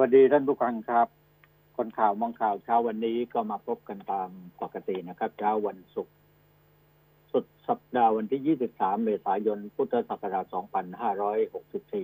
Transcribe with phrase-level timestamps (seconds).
[0.00, 1.08] วัสดีท่านผู้ฟังครับ
[1.76, 4.28] คนข่าวมองข่าวเช้าวันนี้ก็มาพบกันตาม
[4.62, 6.14] ปกตินะครับเช้าวันศุกร์
[7.32, 10.54] สุดสัปดาห์วันที่ 23 เมษายน พุทธศักราช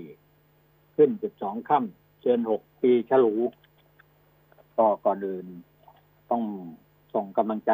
[0.08, 3.34] 2564 ขึ้น 12 ค่ำเดือน 6 ปีฉลู
[4.77, 5.46] ก็ก่อนอื่น
[6.30, 6.43] ต้อง
[7.14, 7.72] ส่งกำลังใจ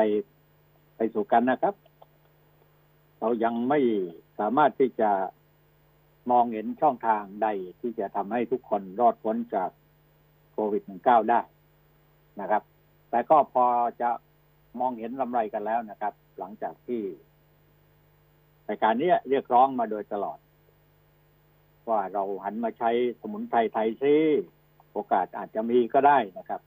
[0.97, 1.75] ไปสู่กันนะครับ
[3.21, 3.81] เรายังไม่
[4.39, 5.11] สามารถที่จะ
[6.31, 7.49] มองเห็นช่องทางใด
[7.81, 9.71] ที่จะทำให้ทุกคนรอดพ้นจาก
[10.57, 11.41] โควิด -19 ได้
[12.41, 12.63] นะครับ
[13.11, 13.67] แต่ก็พอ
[14.01, 14.11] จะ
[14.81, 17.03] มองเห็นลำไรกันแล้วนะครับ หลังจากที่
[18.69, 20.39] รายการนี้เรียกร้องมาโดยตลอด
[21.89, 24.15] ว่าเราหันมาใช้สมุนไพรไทยซิ
[24.93, 26.61] โอกาสอาจจะมีก็ได้นะครับ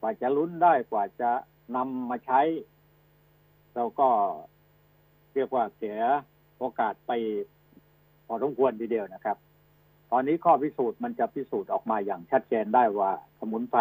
[0.00, 1.30] กว่าจะลุ้นได้กว่าจะ
[1.76, 2.40] นำมาใช้
[3.74, 4.08] เราก็
[5.34, 5.98] เรียกว่าเสีย
[6.58, 7.12] โอกาสไป
[8.26, 9.36] พอสมควรทีเดียวนะครับ
[10.12, 13.80] ตอนนี้ข้อพิสูจน์มันจะพิสูจน์ออกมาอย่างชัดเจนได้ว่าสมุนไพร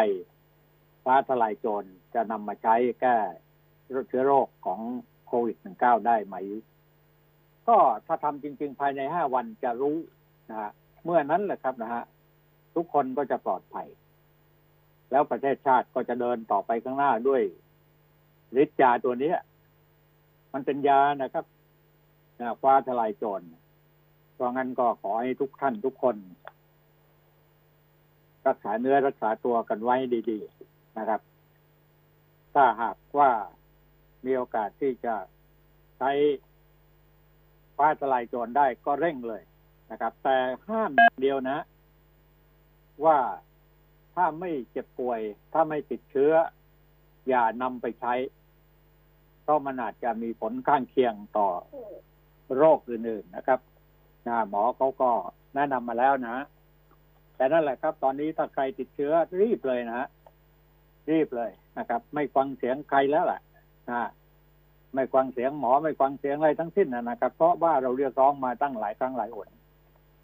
[1.03, 1.83] ฟ้าทลายโจร
[2.13, 3.17] จะนำมาใช้แก้
[4.07, 4.79] เชื้อโรคของ
[5.27, 6.35] โควิด -19 ได้ไหม
[7.67, 9.97] ก็ถ้าทำจริง ๆ ภายในห้าวันจะรู้
[10.49, 10.71] นะฮะ
[11.03, 12.03] เมื่อนั้นแหละครับนะฮะ
[12.75, 13.87] ทุกคนก็จะปลอดภัย
[15.11, 17.41] แล้วประเทศชาติก็จะเดินต่อไปข้างหน้าด้วย
[18.61, 19.33] ฤทธิ์ยาตัวนี้
[20.53, 21.45] มันเป็นยานะครับ
[22.61, 23.41] ฟ้าทลายโจร
[24.39, 26.15] เพราะงั้นก็ขอให้ทุกท่านทุกคน
[28.47, 29.95] รักษาเนื้อรักษาตัวกันไว้
[30.29, 31.21] ดีๆนะครับ
[32.53, 33.31] ถ้าหากว่า
[34.25, 35.15] มีโอกาสที่จะ
[35.97, 36.11] ใช้
[37.77, 39.41] ฟ้าทลายโจรได้ก็เร่งเลย
[39.91, 40.37] นะครับ แต่
[40.67, 41.57] ห้ามเดียวนะ
[43.05, 43.19] ว่า
[44.15, 45.19] ถ้าไม่เจ็บป่วย
[45.53, 46.31] ถ้าไม่ติดเชื้อ
[47.27, 48.13] อย่านำไปใช้
[49.41, 51.47] เพราะมันอาจจะมีผลข้างเคียงต่อ
[52.57, 53.59] โรคอื่นๆนะครับ
[54.49, 55.09] หมอเขาก็
[55.55, 56.37] แนะนำมาแล้วนะ
[57.35, 60.07] แต่นั่นแหละครับ ตอนนี้ถ้าใครติดเชื้อรีบเลยนะ
[61.11, 63.41] รีบเลยนะครับ ไม่ฟังเสียงใครแล้วแหละ
[63.89, 64.09] นะ
[64.95, 69.49] ไม่ฟังเสียงหมอไม่ฟังเสียงอะไรทั้งสิ้นนะครับ เพราะว่าเราเรียกร้องมาตั้งหลายครั้งหลายหน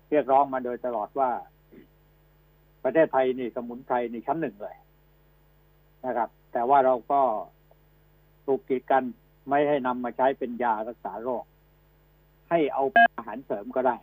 [0.09, 1.29] เรียกร้องมาโดยตลอดว่า
[2.83, 4.75] ประเทศไทยนี่สมุนไพรนี่ชั้นหนึ่งเลย
[6.05, 7.21] นะครับ แต่ว่าเราก็
[8.45, 9.03] ถูกกีดกัน
[9.49, 11.43] ไม่ให้นำมาใช้เป็นยารักษาโรค
[12.49, 12.83] ให้เอา
[13.17, 13.97] อาหารเสริมก็ได้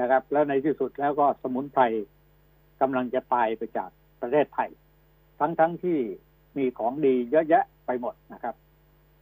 [0.00, 1.82] นะครับ แล้วในที่สุดแล้วก็สมุนไพร
[2.80, 3.90] กำลังจะตายไปจาก
[4.22, 4.70] ประเทศไทย
[5.40, 5.98] ทั้งทั้งที่
[6.56, 8.54] มีของดีเยอะแยะไปหมดนะครับ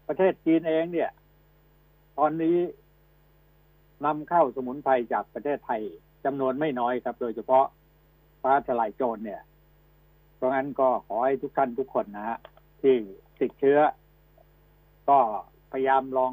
[0.09, 1.11] ประเทศจีนเองเนี่ย
[2.19, 2.57] ตอนนี้
[4.05, 5.83] นำเข้าสมุนไพรจากประเทศไทย
[6.25, 7.67] จำนวนไม่น้อยครับ โดยเฉพาะ
[8.43, 9.41] ฟ้าทลายโจรเนี่ย
[10.37, 12.39] เพราะงั้นก็ขอให้ทุกท่านทุกคนนะฮะ
[12.81, 12.95] ที่
[13.41, 13.79] ติดเชื้อ
[15.09, 15.19] ก็
[15.73, 16.33] พยายามลอง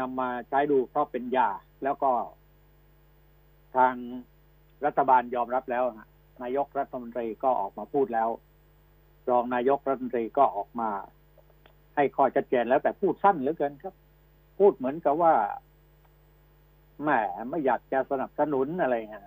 [0.00, 1.48] นำมาใช้ดูเพราะเป็นยา
[1.82, 2.10] แล้วก็
[3.76, 3.94] ทาง
[4.84, 5.84] รัฐบาลยอมรับแล้ว
[6.42, 8.28] นายกรัฐมนตรีก็ออกมาพูดแล้ว
[9.30, 10.90] รองนายกรัฐมนตรีก็ออกมา
[11.96, 13.94] ให้ข้อชัดเจนแล้วแต่พูดสั้นเหลือเกินครับ
[14.58, 15.34] พูดเหมือนกับว่า
[17.02, 17.10] แหม
[17.50, 19.24] ไม่อยากจะสนับสนุนอะไรเงี้ย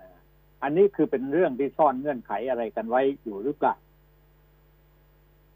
[0.62, 3.74] อันนี้คือเป็นเรื่องที่ซ่อนเงื่อนไขอะไรกันไว้อยู่หรือเปล่า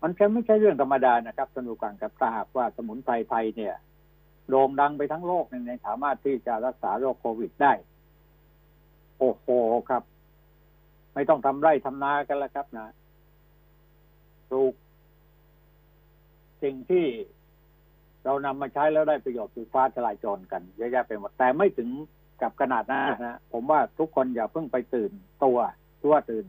[0.02, 3.74] มันแค่ไม่ใช่เรื่องธรรมดานะครับสนุกกันกับถ้าหากว่าสมุนไพรไทยเนี่ย
[4.48, 7.72] โด่งดังไปทั้งโลกในสามารถที่จะรักษาโรคโควิดได้
[9.18, 9.46] โอ้โห
[9.88, 10.02] ครับ
[11.14, 12.86] ไม่ต้องทำไร่ทำนากันแล้วครับนะ
[14.48, 14.74] ปลูก
[16.62, 17.06] สิ่งที่
[18.24, 21.88] เรานำมาใช้แล้วได้ประโยชน์คือฟ้าทลายโจรกันเยอะแยะไปหมดแต่ไม่ถึง
[22.42, 25.12] กับขนาดนั้นนะผมว่าทุกคนอย่าเพิ่งไปตื่น
[25.44, 25.58] ตัว
[26.04, 26.46] ตัวตื่น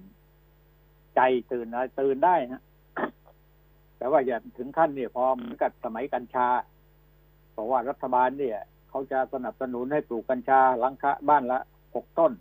[1.16, 1.22] ใจ
[1.52, 2.62] ตื่นอะไรตื่นได้นะ
[3.98, 6.48] แต่ว่าอย่าถึงขั้นเนี่ยพอเหมือนกับสมัยกัญชา
[7.58, 8.58] บอกว่ารัฐบาลเนี่ย
[8.90, 11.60] เขาจะสนับสนุนให้ปลูกกัญชาลังคะบ้านละ
[11.96, 12.32] หกต้น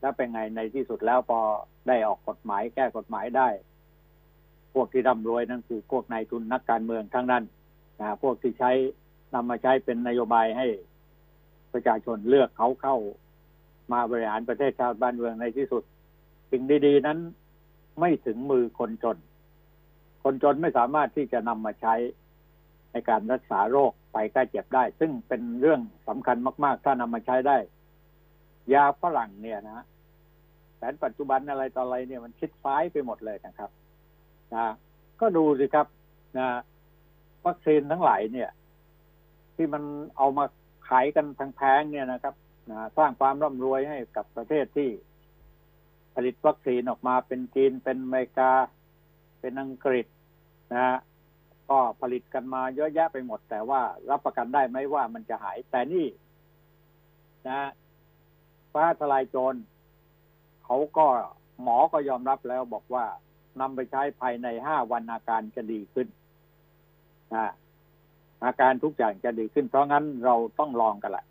[0.00, 1.40] แล้วเป็นไงในที่สุดแล้วพอ
[1.88, 3.48] ได้ออกกฎหมายแก้กฎหมายได้
[4.74, 7.44] พวกที่ร่ำรวยนั่นคือพวกนายทุนนักการเมืองทั้งนั้น
[8.00, 8.70] นะพวกที่ใช้
[9.34, 10.66] นำมาใช้เป็นนโยบายให้
[11.72, 12.96] ประชาชนเลือกเขาเข้า
[13.92, 15.82] มาบริหารประเทศชาติบ้านเมืองในที่สุด
[16.50, 17.18] สิ่งดี ๆ นั้น
[18.00, 19.16] ไม่ถึงมือคนจน
[20.22, 21.94] คนจนไม่สามารถที่จะนำมาใช้
[22.92, 27.56] ในการรักษาโรค ไปใกล้เจ็บได้ ซึ่งเป็นเรื่องสำคัญมาก ๆ ถ้านำมาใช้ได้
[28.74, 29.84] ยาฝรั่งเนี่ยนะ
[30.76, 33.70] แผนปัจจุบันอะไรต่ออะไรเนี่ยมันคิดซ้ายไปหมดเลยนะครับ
[34.54, 34.66] นะ
[35.20, 35.86] ก็ดูสิครับ
[36.38, 36.46] นะ
[37.46, 38.50] วัคซีนทั้งหลายเนี่ย
[39.56, 39.82] ที่มัน
[40.16, 40.44] เอามา
[40.88, 41.26] ขายกัน
[41.56, 42.34] แพงๆเนี่ยนะครับ
[42.70, 44.90] นะสร้างความร่ำรวยให้กับประเทศที่
[46.14, 48.52] ผลิตวัคซีนออกมาเป็นจีนเป็นอเมริกา
[49.40, 50.06] เป็นอังกฤษ
[50.74, 50.98] นะ
[51.72, 53.80] ก็ผลิตกันมาเยอะแยะไปหมด แต่ว่า
[54.10, 56.06] รับประกันได้ไหมว่ามันจะหาย แต่นี่
[57.48, 57.62] นะ
[58.72, 59.54] ฟ้าทลายโจร
[60.64, 61.06] เขาก็
[61.62, 63.04] หมอก็ยอมรับแล้วบอกว่า
[63.60, 66.08] นำไปใช้ภายในห้าวันอาการจะดีขึ้น
[67.34, 67.52] นะ
[68.44, 71.24] อาการทุกอย่างจะดีขึ้น เพราะงั้นเราต้องลองกันแหละ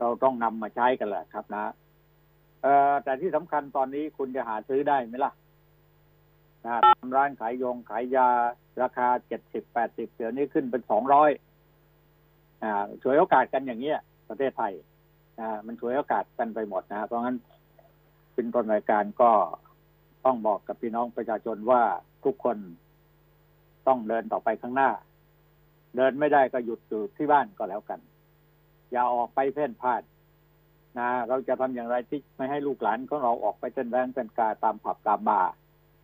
[0.00, 1.72] เราต้องนำมาใช้กันแหละครับนะ
[2.62, 5.32] เออแต่ที่สำคัญตอนนี้คุณจะหาซื้อได้ไหมล่ะ
[6.66, 8.28] นะตามร้านขายยงขายยา
[8.82, 11.30] ราคาเจ็ดสิบแปดสิบเดี๋ยวนี้ขึ้นเป็นสองร้อย
[12.62, 13.98] อ่าฉวยโอกาสกันอย่างเงี้ย
[14.28, 14.72] ประเทศไทย
[15.40, 17.36] อ่ามันฉวยโอกาสกันไปหมดนะเพราะงั้น
[18.34, 19.30] เป็นต้นรายการก็
[20.24, 21.82] ต้องบอกกับพี่น้องประชาชนว่า
[22.24, 22.56] ทุกคน
[23.86, 24.90] ต้องเดินต่อไปข้างหน้า
[25.96, 28.00] เดินไม่ได้ก็หยุดอยู่ที่บ้านก็แล้วกัน
[28.90, 30.02] อย่าออกไปเพ่นพ่าน
[30.98, 35.52] นะเราจะทำอย่างไรที่ไม่ให้ลูกหลานของเราออกไปเต้นแรงเต้นกาตามผับตามบาร์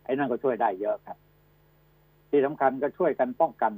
[0.03, 1.17] ไอ้นั่นก็ช่วยได้เยอะครับ
[2.29, 3.73] ที่สำคัญก็ช่วยกันป้องกัน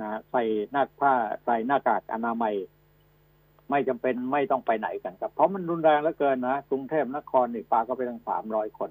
[0.00, 1.12] นะใส่หน้าผ้า
[1.44, 2.54] ใส่หน้ากากอนามัย
[3.70, 8.90] ไม่จำเป็นไม่ต้องไปไหนกันครับ เพราะมันรุนแรงเหลือเกินนะกรุงเทพนครนี่ปาก็ไปตั้งสามร้อยคน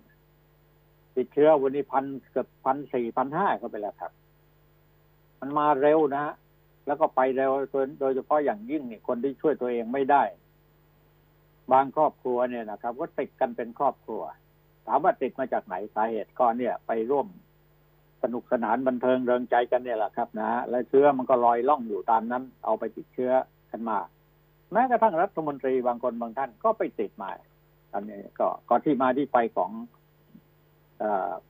[1.15, 4.11] ติดเชื้อวันนี้พันเกือบพันสี่พันห้าเข้าไปแล้วครับ
[5.39, 6.33] มันมาเร็วนะฮะ
[6.87, 7.51] แล้วก็ไปเร็ว
[7.99, 10.23] โดยเฉพาะอย่างยิ่งนี่คนที่ช่วยตัวเองไม่ได้
[11.71, 14.21] บางครอบครัวเนี่ยนะครับ ก็ติดกันเป็นครอบครัว
[14.87, 17.27] ถามว่าติดมาจากไหนสาเหตุก็เนี่ย ไปร่วม
[18.23, 23.31] สนุกสนานบันเทิงเริงใจกันเนี่ยแหละครับนะและเชื้อมันก็ลอยล่องอยู่ตามนั้น เอาไปติดเชื้อ
[23.71, 23.97] กันมา
[24.71, 27.29] แม้กระทั่งรัฐมนตรีบางคนบางท่านก็ไปติดมา
[27.93, 29.71] อันนี้ก็ก็ที่มาที่ไปของ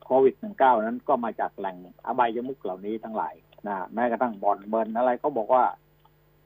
[0.05, 3.35] โควิด -19 นั้นก็มาจากแหล่งอบายมุกเหล่านี้ทั้งหลาย
[3.67, 5.65] นะแม้กระทั่งบอลเบิร์นอะไรเขาบอกว่า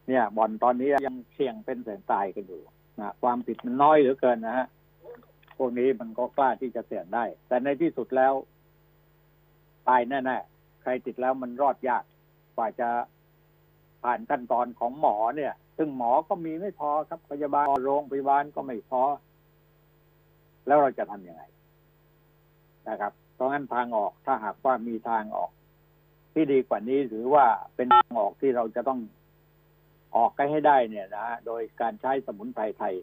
[0.07, 2.61] เนี่ยบอลตอนนี้ยังเสี่ยงเป็นเสี่ยงตายกันอยู่
[2.99, 4.67] นะความผิดมันน้อยเหลือเกินนะฮะ
[5.57, 8.33] พวกนี้มันก็กล้าที่จะเสี่ยงได้ แต่ในที่สุดแล้ว
[9.87, 12.03] ตายแน่ๆ ใครติดแล้วมันรอดยาก
[12.55, 12.89] กว่าจะ
[14.03, 19.01] ผ่านขั้นตอนของหมอเนี่ย ซึ่งหมอก็มีไม่พอครับ พยาบาลโรงพยาบาลก็ไม่พอ
[20.67, 21.43] แล้วเราจะทำยังไง
[22.89, 25.51] นะครับ เพราะงั้นทางออกถ้าหากว่ามีทางออก
[26.33, 28.99] ที่ดีกว่านี้หรือว่าเป็นทางออกที่เราจะต้อง
[30.15, 32.95] ออกใกล้ให้ได้เนี่ยนะโดยการใช้สมุนไพรไทย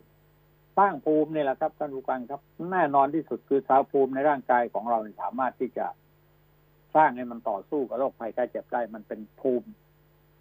[0.79, 2.41] สร้างภูมินี่แหละครับท่านผู้ฟังครับ
[2.73, 5.87] แน่นอนที่สุดคือสาวภูมิในร่างกายของเราสามารถที่จะ
[6.97, 9.69] สร้างให้มันต่อสู้กับโรคภัยไข้เจ็บได้มันเป็นภูมิ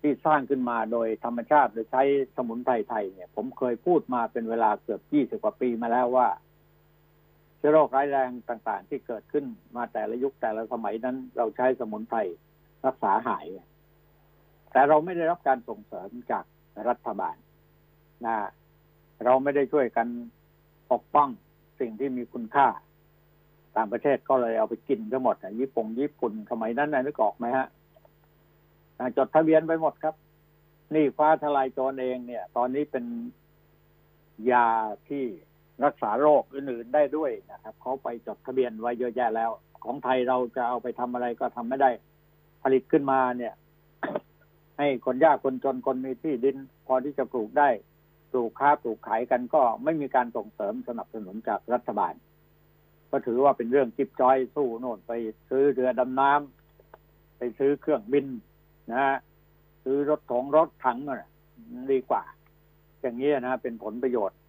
[0.02, 2.04] ที่สร้างขึ้นมาโดยธรรมชาติโดยใช้
[2.36, 6.28] สมุนไพรไทยเนี่ย ผมเคยพูดมาเป็นเวลาเกือบยี่สิบกว่าปีมาแล้วว่า
[7.58, 9.46] เชื้อโรคร้ายแรงต่างๆ ที่เกิดขึ้น
[9.76, 12.20] มาแต่ละยุคแต่ละสมัยนั้น เราใช้สมุนไพร
[12.86, 13.46] รักษาหาย
[14.72, 16.44] แต่เราไม่ได้รับการส่งเสริมจาก
[16.90, 17.36] รัฐบาล
[18.26, 18.36] นะ
[19.24, 20.08] เราไม่ได้ช่วยกัน
[20.92, 21.30] ปกป้อง
[21.80, 22.68] สิ่งที่มีคุณค่า
[23.76, 27.68] ต่างประเทศก็เลยเอาไปกินทั้งหมดญี่ปุ่งญี่ปุ่นสมัยนั้นนะนึกออกไหมฮะ
[29.18, 30.16] จดทะเบียนไปหมดครับ
[30.96, 33.06] นี่ฟ้าทลายโจรเองเนี่ย ตอนนี้เป็น
[34.52, 34.68] ยา
[35.10, 35.26] ที่
[35.86, 39.52] รักษาโรคอื่นๆได้ด้วยนะครับเขาไปจดทะเบียนไว้เยอะแยะแล้ว
[39.84, 41.92] ของไทยเราจะเอาไปทำอะไรก็ทำไม่ได้
[42.64, 43.54] ผลิตขึ้นมาเนี่ย
[44.78, 47.70] ให้คนยากคนจนคนมีที่ดิน พอที่จะปลูกได้
[48.32, 52.14] ปลูกค้าปลูกขายกันก็ไม่มีการส่งเสริมสนับสนุนจากรัฐบาล
[53.12, 55.12] ก็ถือว่าเป็นเรื่องจิบจอยสู้โน่นไป
[55.50, 58.26] ซื้อเรือดำน้ำไปซื้อเครื่องบิน
[58.92, 59.16] นะฮะ
[59.84, 61.30] ซื้อรถของรถถังน่ะ
[61.92, 62.24] ดีกว่า
[63.02, 64.40] อย่างนี้นะเป็นผลประโยชน์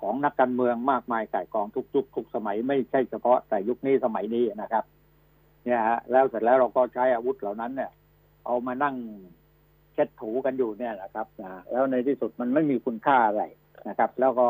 [0.00, 4.84] ของนักการเมืองมากมายก่ายกองทุกยุคทุกสมัยไม่ใช่เฉพาะแต่ยุคนี้สมัยนี้นะครับ
[5.64, 7.90] เนี่ยฮะแล้วเสร็จแล้วเราก็ใช้อาวุธเหล่านั้นเนี่ย
[8.46, 8.94] เอามานั่ง
[9.94, 13.42] เช็ดถูกันอยู่เนี่ยนะครับนะแล้วในที่สุดมันไม่มีคุณค่าอะไร
[13.88, 14.48] นะครับ แล้วก็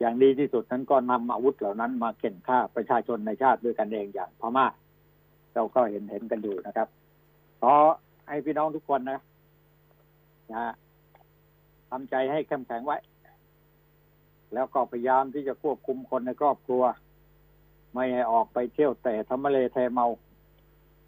[0.00, 4.66] อย่างดีที่สุดนั้นก็นำอาวุธเหล่านั้นมาเข็นฆ่าประชาชนในชาติด้วยกันเองอย่างพม่า
[5.54, 6.88] เราก็เห็นเห็นกันอยู่นะครับ
[7.62, 7.74] ขอ
[8.28, 9.20] ให้พี่น้องทุกคนนะ
[10.52, 10.72] นะ
[11.90, 12.98] ทำใจให้เข้มแข็งไว้
[14.54, 16.82] แล้วก็พยายามที่จะควบคุมคนในครอบครัว
[17.94, 20.06] ไม่ให้ออกไปเที่ยวแต่ทำมะเลเทเมา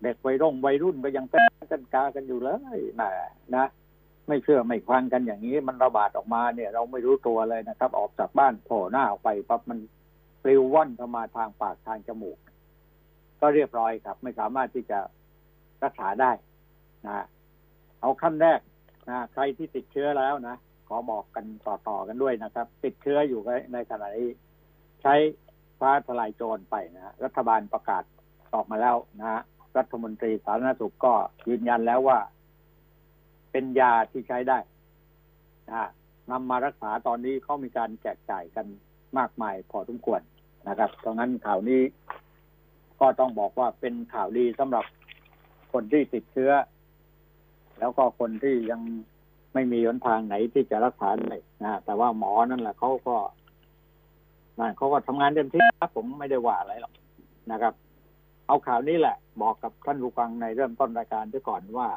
[0.03, 3.11] เด็กวัยรุ่นวัยรุ่นก็ยังเต้นกันกากันอยู่เลยนะ
[3.55, 3.67] นะ
[4.29, 9.79] ไม่เชื่อไม่ฟังกันอย่างนี้ มันระบาดออกมาเนี่ย เราไม่รู้ตัวเลยนะครับ ออกจากบ้านโผล่หน้าออกไปปั๊บมัน
[10.43, 12.39] ปลิวว่อนเข้ามาทางปากทางจมูก
[13.41, 14.99] ก็เรียบร้อยครับ ไม่สามารถที่จะ
[15.85, 16.33] รักษาได้
[17.07, 17.25] นะ
[18.01, 18.61] เอาขั้นแรก
[19.09, 20.57] นะใครที่ติดเชื้อแล้วนะ
[20.89, 23.41] ขอบอกกันต่อๆกันด้วยนะครับ ติดเชื้ออยู่
[23.73, 24.31] ในขณะนี้
[25.03, 25.15] ใช้
[25.81, 28.03] ฟ้าทลายโจรไปนะรัฐบาลประกาศ
[28.55, 29.43] ออกมาแล้วนะ
[29.79, 31.15] รัฐมนตรีสาธารณสุขก็
[31.49, 32.19] ยืนยันแล้วว่า
[33.53, 34.59] เป็นยาที่ใช้ได้
[35.69, 35.89] นะ
[36.31, 38.67] นำมารักษาตอนนี้เขามีการแจกจ่ายกัน
[39.19, 40.21] มากมายพอสมควร
[40.69, 41.83] นะครับเพราะงั้นข่าวนี้
[43.01, 44.85] ก็ต้องบอกว่าเป็นข่าวดีสำหรับ
[45.73, 46.53] คนที่ติดเชื้อ
[47.79, 48.81] แล้วก็คนที่ยัง
[49.55, 53.17] ไม่มีหนทางไหนที่จะรักษาได้นะแต่ว่าหมอนั่นแหละเขาก็
[54.59, 56.93] นั่นเขาก็ทำงานเต็มที่ครับผมไม่ได้ว่าอะไรหรอก
[57.51, 57.75] นะครับ
[58.49, 61.89] เอาข่าวนี้แหละ บอกกับท่านผู้ฟังในเริ่มต้นรายการด้วยก่อนว่า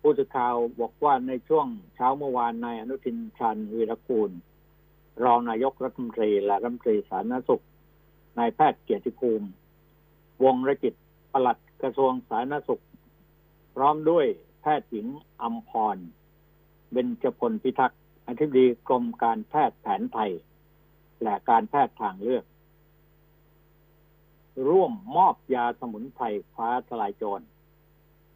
[0.00, 4.30] ผู้สื่อข่าวบอกว่าในช่วงเช้าเมื่อวานนายอนุทินชาญวีรกูล
[5.24, 7.64] รองนายกรัฐมนตรีและรัฐมนตรีสาธารณสุข
[8.38, 9.46] นายแพทย์เกียรติภูมิ
[10.44, 10.94] วงรจิต
[11.32, 12.82] ปลัดกระทรวงสาธารณสุข
[13.74, 14.26] พร้อมด้วย
[14.60, 15.06] แพทย์หญิง
[15.42, 15.96] อัมพร
[16.92, 20.32] เบญจพลพิทักษ์อธิบดีกรมการแพทย์แผนไทย
[21.22, 22.44] และการแพทย์ทางเลือก
[24.68, 27.44] ร่วมมอบยาสมุนไพรฟ้าทลายโจร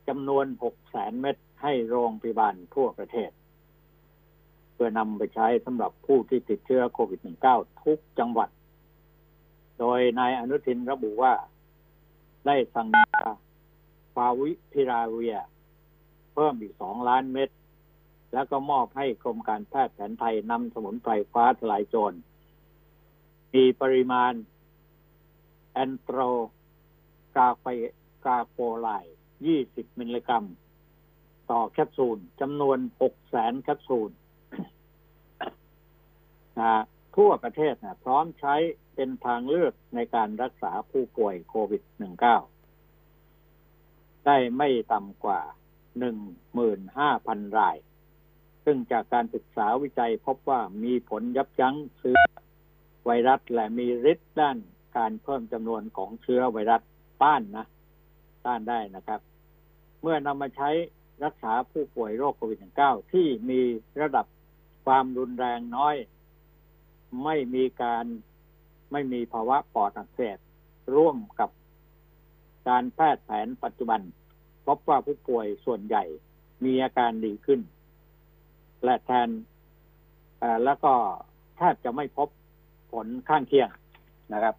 [0.09, 3.31] จำนวนหกแสนเม็ดให้โรงพยาบาลทั่วประเทศ
[4.73, 8.49] เพื่อนำไปใช้สำหรับผู้ที่ติดเชื้อโควิด -19 ทุกจังหวัด
[9.79, 11.35] โดยนายอนุทินระบุว่า
[12.47, 13.23] ได้สั่งยา
[14.15, 15.39] ฟาวิพิราเวีย
[16.33, 17.49] เพิ่มอีกสองล้านเม็ด
[18.33, 22.17] แล้วก็มอบให้กรมการแพทย์แผนไทยนำสมุนไพรฟ้าทลายโจร
[23.55, 24.33] มีปริมาณ
[25.73, 26.19] แอนโทร
[27.37, 27.65] กาไฟ
[28.25, 28.89] กาโปไล
[29.45, 30.45] 20มิลลิกรัม
[31.50, 34.11] ต่อแคปซูลจำนวน6แสนแคปซูล
[36.59, 36.83] นะ
[37.17, 38.55] ทั่วประเทศนะพร้อมใช้
[38.95, 41.83] เป็นทางเลือกในการรักษาผู้ป่วยโควิด
[43.05, 45.41] -19 ได้ไม่ต่ำกว่า
[46.65, 47.77] 15,000 ราย
[48.65, 52.19] ซึ่งจากการศึกษาวิจัยพบว่ามีผลยับยั้งเชื้อ
[53.05, 54.59] ไวรัสและมีฤทธิ์ด้าน
[54.97, 56.82] การเพิ่มจำนวนของเชื้อไวรัส
[57.23, 57.66] ต้านนะ
[58.47, 59.20] ต้านได้นะครับ
[60.00, 60.70] เมื่อนำมาใช้
[61.25, 63.61] รักษาผู้ป่วยโรคโควิด -19 ที่มี
[64.00, 64.26] ระดับ
[64.85, 65.97] ความรุนแรงน้อย
[67.25, 68.04] ไม่มีการ
[68.92, 70.38] ไม่มีภาวะปอดอักเสบ
[70.97, 71.50] ร่วมกับ
[72.68, 74.00] การแพทย์แผนปัจจุบัน
[74.66, 76.04] พบว่าผู้ป่วยส่วนใหญ่
[76.64, 77.61] มีอาการดีขึ้น
[78.85, 79.28] และแทน
[80.64, 80.94] แล้วก็
[81.56, 82.28] แทบจะไม่พบ
[82.92, 83.68] ผลข้างเคียง
[84.32, 84.54] นะครับ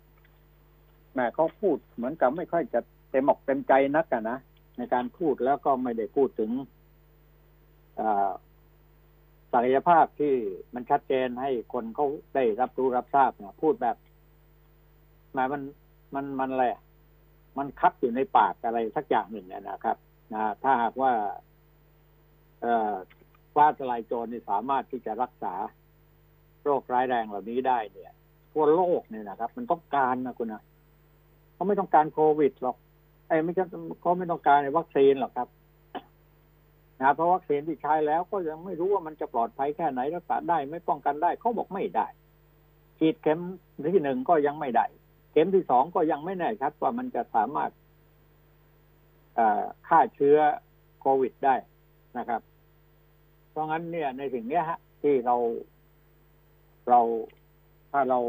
[1.14, 2.80] แม่เขาพูดเหมือนกับไม่ค่อยจะ
[3.12, 4.38] เต็มอกเต็มใจนักกันนะ
[4.78, 6.52] ในการพูดแล้วก็ไม่ได้พูดถึง
[9.54, 10.34] ศักยภาพที่
[10.74, 13.96] มันชัดเจนให้คนเขาได้รับรู้รับทราบเนะพูดแบบ
[15.34, 15.62] หมายมัน
[16.16, 16.66] มันมันอะไร
[17.58, 19.98] มันคับอยู่ในปากอะไรสักอย่างหนึ่งนะครับ
[20.34, 21.14] นะถ้าหากว่า
[22.62, 22.94] เอ่อ
[23.56, 25.54] ฟ้าทลายโจรนี่สามารถที่จะรักษา
[26.64, 28.14] โรคร้ายแรงเหล่านี้ได้เนี่ย
[28.54, 30.62] ทั่วโลกเนี่ยนะครับ มันต้องการนะคุณนะ
[31.62, 32.78] เขาไม่ต้องการโควิดหรอก
[33.28, 33.64] ไอ้ไม่ใช่
[34.02, 35.48] เขาไม่ต้องการในวัคซีนหรอกครับ
[37.02, 42.08] นะเพราะวัคซีนที่ใช้แล้วก็ยังไม่รู้ว่ามันจะปลอดภัยแค่ไหนรักษาได้ไม่ป้องกันได้เขาบอกไม่ได้
[43.00, 43.40] ฉีดเข็ม
[43.94, 44.86] ที่หนึ่งก็ยังไม่ได้
[45.32, 47.72] เข็มที่สองก็ยังไม่แน่ชัดว่ามันจะสามารถ
[49.88, 50.38] ฆ่าเชื้อ
[51.00, 51.56] โควิดได้
[52.18, 52.42] นะครับ
[53.50, 55.36] เพราะงั้นเนี่ยในสิ่งนี้ฮะ ที่เรา
[56.90, 57.00] เรา
[57.92, 58.20] ถ้าเรา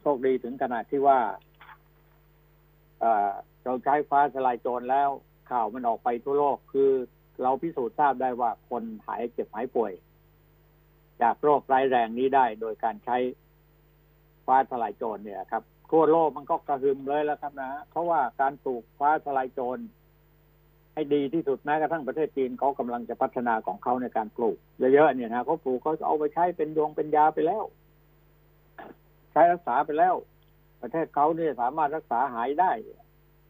[0.00, 1.18] โชคดีถึงขนาดที่ว่า
[3.64, 5.08] เราใช้ฟ้าสลายโจรแล้ว
[5.50, 6.90] ข่าวมันออกไปทั่วโลกคือ
[7.42, 9.92] เราพิสูจน์ทราบได้ว่าคนหายเจ็บหายป่วย
[11.22, 13.16] จากโรคร้ายแรงนี้ได้โดยการใช้
[14.46, 19.78] ฟ้าทลายโจรเนี่ยครับทั่วโลกมันก็กระหึ่มเลยแล้วครับนะเพราะว่าการปลูกฟ้าทลายโจร
[20.94, 27.64] ให้ดีที่สุดแม้กระทั่งประเทศจีนเขากำลังจะพัฒนาของเขาในการปลูกเยอะๆเนี่ยนะเขาปลูกเขาเอาไปใช้เป็นดวงเป็นยาไปแล้ว
[29.32, 30.14] ใช้รักษาไปแล้ว
[30.80, 32.70] ประเทศเขาเนี่ยสามารถรักษาหายได้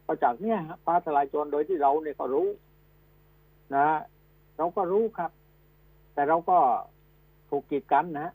[0.04, 2.48] พอจากเนี้ยฟ้าทลายโจรโดยที่เราเนี่ยก็รู้
[3.74, 3.86] นะ
[4.56, 5.30] เราก็รู้ครับ
[6.14, 6.58] แต่เราก็
[7.50, 8.32] ถูกกีดกันนะ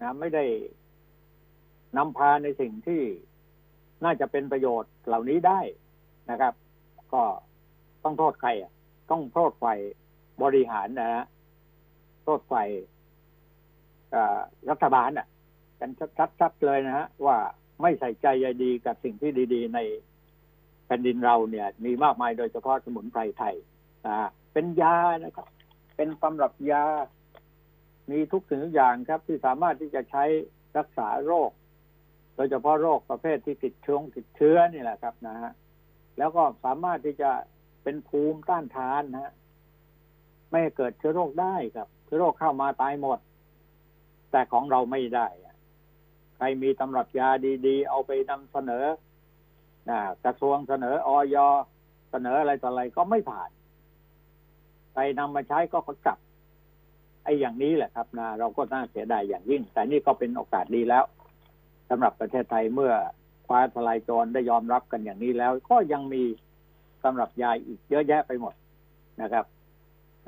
[0.00, 0.44] นะไม่ได้
[1.96, 3.02] นำพาในสิ่งที่
[4.04, 5.60] น่าจะเป็นประโยชน์เหล่านี้ได้
[6.30, 6.54] นะครับ
[7.12, 7.22] ก็
[8.04, 8.72] ต้องโทษใครอะ
[9.10, 9.78] ต้องโทษฝ่าย
[10.42, 11.24] บริหารนะฮะ
[12.24, 12.68] โทษฝ่าย
[14.70, 15.26] รัฐบาลอะ
[15.80, 15.90] กัน
[16.40, 17.38] ชัดๆเลยนะฮะ ว่า
[17.82, 19.78] ไม่ใส่ใจใยดีกับสิ่งที่ดีๆ ใน
[20.86, 23.54] แผ่นดินเราเนี่ย มีมากมายโดยเฉพาะสมุนไพรไทย
[24.06, 25.48] นะเป็นยานะครับ
[25.96, 26.84] เป็นสำหรับยา
[28.10, 30.24] มีทุกสิ่งทุกอย่างครับ ที่สามารถที่จะใช้
[30.78, 31.50] รักษาโรค
[32.36, 35.52] โดยเฉพาะโรคประเภทที่ติดเชื้อติดเชื้อนี่แหละครับนะฮะ
[36.18, 37.30] แล้วก็สามารถที่จะ
[37.82, 39.32] เป็นภูมิต้านทานนะฮะ
[40.50, 43.18] ไม่เกิดเชื้อโรคได้ครับ เชื้อโรคเข้ามาตายหมด
[44.30, 45.26] แต่ของเราไม่ได้
[46.38, 47.28] ใครมีตำรับยา
[47.66, 48.84] ดีๆ เอาไปนำเสนอ
[49.90, 51.36] นะกระทรวงเสนอออย
[52.10, 53.50] เสนออะไรต่ออะไรก็ไม่ผ่าน
[54.94, 56.18] ไปนำมาใช้ก็กลับ
[57.24, 61.04] ไอ้อย่างนี้แหละครับนะเราก็น่าเสียดายอย่างยิ่ง แต่นี่ก็เป็นโอกาสดีแล้ว
[61.90, 62.92] สำหรับประเทศไทยเมื่อ
[63.46, 66.22] คว้าทลายโจรได้ยอมรับกันอย่างนี้แล้ว ก็ยังมี
[67.04, 68.54] สำหรับยาอีกเยอะแยะไปหมด
[69.22, 69.44] นะครับ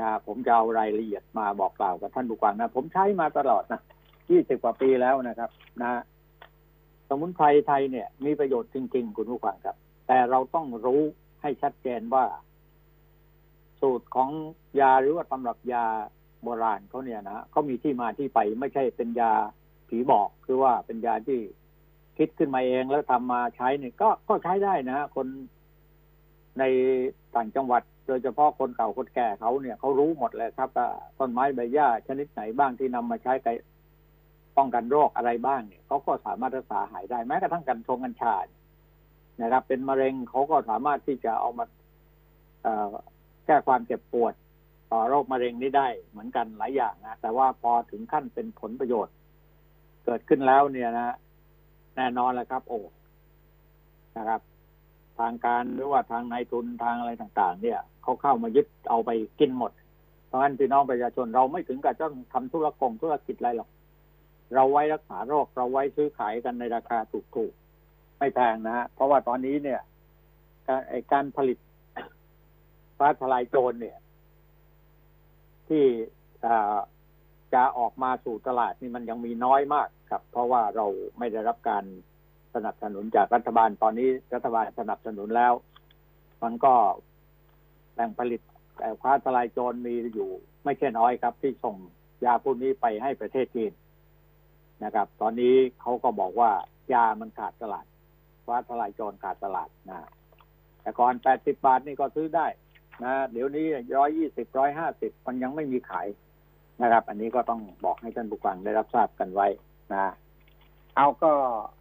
[0.00, 3.80] นะผมจะเอารายละเอียดมาบอกกล่าวกับท่านผู้ฟังนะ ผมใช้มาตลอดนะ
[4.30, 5.50] ยี่สิบกว่าปีแล้วนะครับ
[5.82, 6.00] นะ
[7.08, 11.02] สมุนไพรไทยเนี่ย มีประโยชน์จริง ๆ คุณผู้ฟังครับ แต่เราต้องรู้
[11.42, 12.24] ให้ชัดเจนว่า
[13.80, 14.30] สูตรของ
[14.80, 15.84] ยาหรือว่าตำรับยา
[16.42, 19.32] โบราณเขาเนี่ยนะเขามีที่มาที่ไปไม่ใช่เป็นยา
[19.88, 21.40] ผีบอกคือว่าเป็นยาที่
[22.18, 25.26] คิดขึ้นมาเองแล้วทำมาใช้เนี่ยก็ก็ใช้ได้นะ คน
[26.58, 26.64] ใน
[27.34, 38.34] ต่างจังหวัด โดยเฉพาะคนเก่าคนแก่เขาเนี่ยเขารู้หมดเลยครับว่าต้นไม้ใบหญ้าชนิดไหนบ้างที่นำมาใช้ไป้องกันโรคอะไรบ้างเนี่ยเขาก็สามารถรักษาหายได้แม้กระทั่งกันชงกัญชา
[39.42, 41.64] นะครับ เป็นมะเร็งเขาก็สามารถที่จะเอามา
[43.46, 44.34] แก้ความเจ็บปวด
[44.92, 49.14] ต่อโรคมะเร็งนี้ได้เหมือนกันหลายอย่างนะแต่ว่าพอถึงขั้นเป็นผลประโยชน์
[50.04, 51.16] เกิดขึ้นแล้วเนี่ยนะ
[51.96, 52.80] แน่นอนแหละครับ โอ้
[54.16, 54.40] นะครับ
[55.18, 59.72] ทางการหรือว่าทางนายทุนทางอะไรต่าง ๆ เนี่ยเขาเข้ามายึดเอาไปกินหมด
[60.26, 63.68] เพราะฉะนั้นพี่น้องประชาชนเราไม่ถึงกับต้องทำธุรกงธุรกิจอะไรหรอก
[64.54, 66.98] เราไว้รักษาโรคเราไว้ซื้อขายกันในราคา
[67.36, 69.80] ถูกๆ ไม่แพงนะฮะเพราะว่าตอนนี้เนี่ย
[70.68, 71.58] การการผลิต
[72.98, 73.96] ฟ้าทลายโจรเนี่ย
[75.68, 75.84] ที่
[77.54, 80.86] จะออกมาสู่ตลาดนี่มันยังมีน้อยมากครับ เพราะว่าเรา
[81.18, 81.84] ไม่ได้รับการ
[82.54, 85.52] สนับสนุนจากรัฐบาลตอนนี้รัฐบาลสนับสนุนแล้ว
[86.42, 86.74] มันก็
[87.94, 88.40] แหล่งผลิต
[88.78, 90.30] แต่ฟ้าทลายโจรมีอยู่
[90.64, 91.76] ไม่ใช่น้อยครับ ที่ส่ง
[92.24, 93.72] ยาพวกนี้ไปให้ประเทศจีน
[94.84, 96.50] นะครับ ตอนนี้เขาก็บอกว่า
[96.92, 97.86] ยามันขาดตลาด
[98.46, 99.98] ฟ้าทลายโจรขาดตลาดนะ
[100.82, 102.46] แต่ก่อนแปดสิบาทนี่ก็ซื้อได้
[103.02, 103.66] นะเดี๋ยวนี้
[103.98, 106.06] ร้อยยี่สิบร้อยห้าสิบมันยังไม่มีขาย
[106.82, 109.48] นะครับ อันนี้ก็ต้องบอกให้ท่านผู้ฟังได้รับทราบกันไว้
[109.92, 110.12] นะ
[110.96, 111.32] เอาก็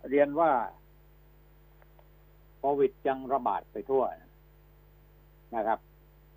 [0.09, 0.51] เรียนว่า
[2.57, 4.03] โควิดยังระบาดไปทั่ว
[5.55, 5.79] นะครับ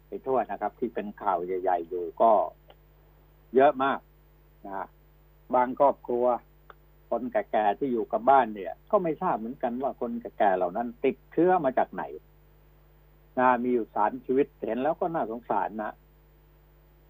[0.08, 2.32] ไปทั่วนะครับ ที่เป็นข่าวใหญ่ ๆ อยู่ก็
[3.54, 4.00] เยอะมาก
[4.66, 4.86] นะ
[5.54, 6.24] บางครอบครัว
[7.12, 12.02] คนแก่ๆที่อยู่กับบ้านเนี่ย ก็ไม่ทราบเหมือนกันว่าคนแก่ๆเหล่านั้น ติดเชื้อมาจากไหน
[13.38, 15.92] นะมีอยู่สารชีวิตเห็นแล้วก็น่าสงสารนะ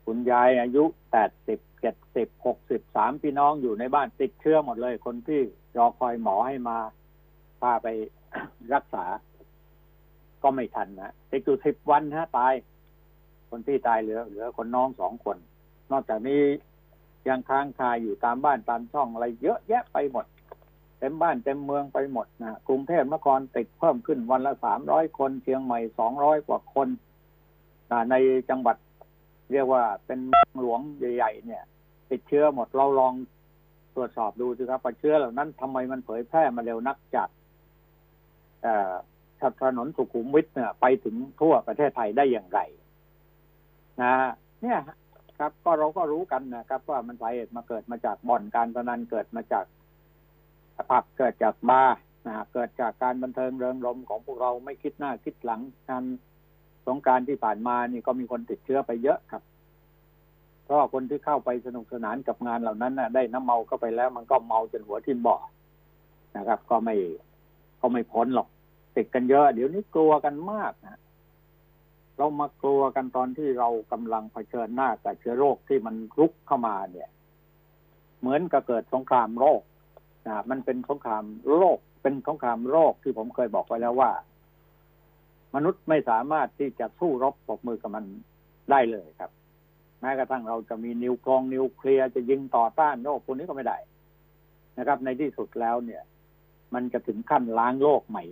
[0.05, 5.41] คุณยายอายุแปดสิบเจ็ดสิบหกสิบสามพี่น้องอยู่ในบ้านติดเชื้อหมดเลย คนที่
[5.77, 6.79] รอคอยหมอให้มา
[7.61, 7.87] พาไป
[8.75, 9.05] รักษา
[10.43, 12.55] ก็ไม่ทันนะติดอยู่สิบวันฮะ ตาย
[13.51, 15.37] คนที่ตายเหลือ เหลือคนน้องสองคน
[15.93, 16.43] นอกจากนี้
[17.29, 20.27] ยังค้างคาอยู่ตามบ้านตามช่องอะไรเยอะแยะไปหมด
[20.99, 26.89] เต็มบ้านเต็มเมืองไปหมดนะกรุงเทพมหานครติดเพิ่มขึ้นวันละสามร้อยคน เชียงใหม่สองร้อยกว่าคน
[28.11, 28.15] ใน
[28.51, 28.77] จังหวัด
[29.53, 30.21] เรียกว่าเป็น
[30.59, 31.63] หลวงใหญ่ๆเนี่ย
[32.11, 33.15] ติดเชื้อหมดเราลอง
[33.95, 37.29] ตรวจสอบดูสิครับว่าเชื้อเหล่านั้นทำไมมันเผยแพร่มาเร็วนักจาก
[39.63, 42.61] ถนนสุขุมวิทเนี่ยไปถึงทั่วประเทศไทยได้อย่างไร
[44.03, 44.15] นะ
[44.63, 44.79] เนี่ย
[45.43, 49.65] ครับ ก็เราก็รู้กันนะครับ ว่ามันสาเหตุมาเกิดมาจากบ่อนการพนันเกิดมาจาก
[50.91, 56.05] ผับเกิดจากบาร์นะเกิดจากการบันเทิงเริงรมของพวกเราไม่คิดหน้าคิดหลังการ
[56.87, 59.43] สงการที่ผ่านมานี่ก็มีคนติดเชื้อไปเยอะครับ
[60.65, 65.37] เพราะคนที่เข้าไปสนุกสนานกับงานเหล่านั้นนะได้น้ำเมาเข้าไปแล้ว มันก็เมาจนหัวทิ่มบ่อ
[66.37, 66.97] นะครับ ก็ไม่
[67.81, 68.49] ก็ไม่พ้นหรอก
[68.97, 71.02] ติดกันเยอะ เดี๋ยวนี้กลัวกันมากนะ
[72.17, 77.11] เรามากลัวกันตอนที่เรากำลังเผชิญหน้ากับเชื้อโรคที่มันรุกเข้ามาเนี่ย
[78.21, 79.63] เหมือนกับเกิดสงครามโรค
[80.27, 84.11] นะมันเป็นสงครามโรคเป็นสงครามโรคที่ผมเคยบอกไว้แล้วว่า
[85.55, 88.05] มนุษย์ไม่สามารถที่จะสู้รบปกมือกับมัน
[88.71, 89.31] ได้เลยครับ
[90.01, 93.79] แม้กระทั่งเราจะมีนิวกรองนิวเคลียร์จะยิงต่อต้านโรคพวกนี้ก็ไม่ได้
[94.79, 96.03] นะครับ ในที่สุดแล้วเนี่ย
[96.75, 98.25] มันจะถึงขั้นล้างโลกใหม่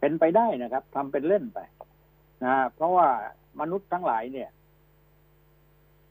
[0.00, 1.58] เป็นไปได้นะครับทำเป็นเล่นไป
[2.44, 3.08] นะเพราะว่า
[3.60, 4.50] มนุษย์ทั้งหลายเนี่ย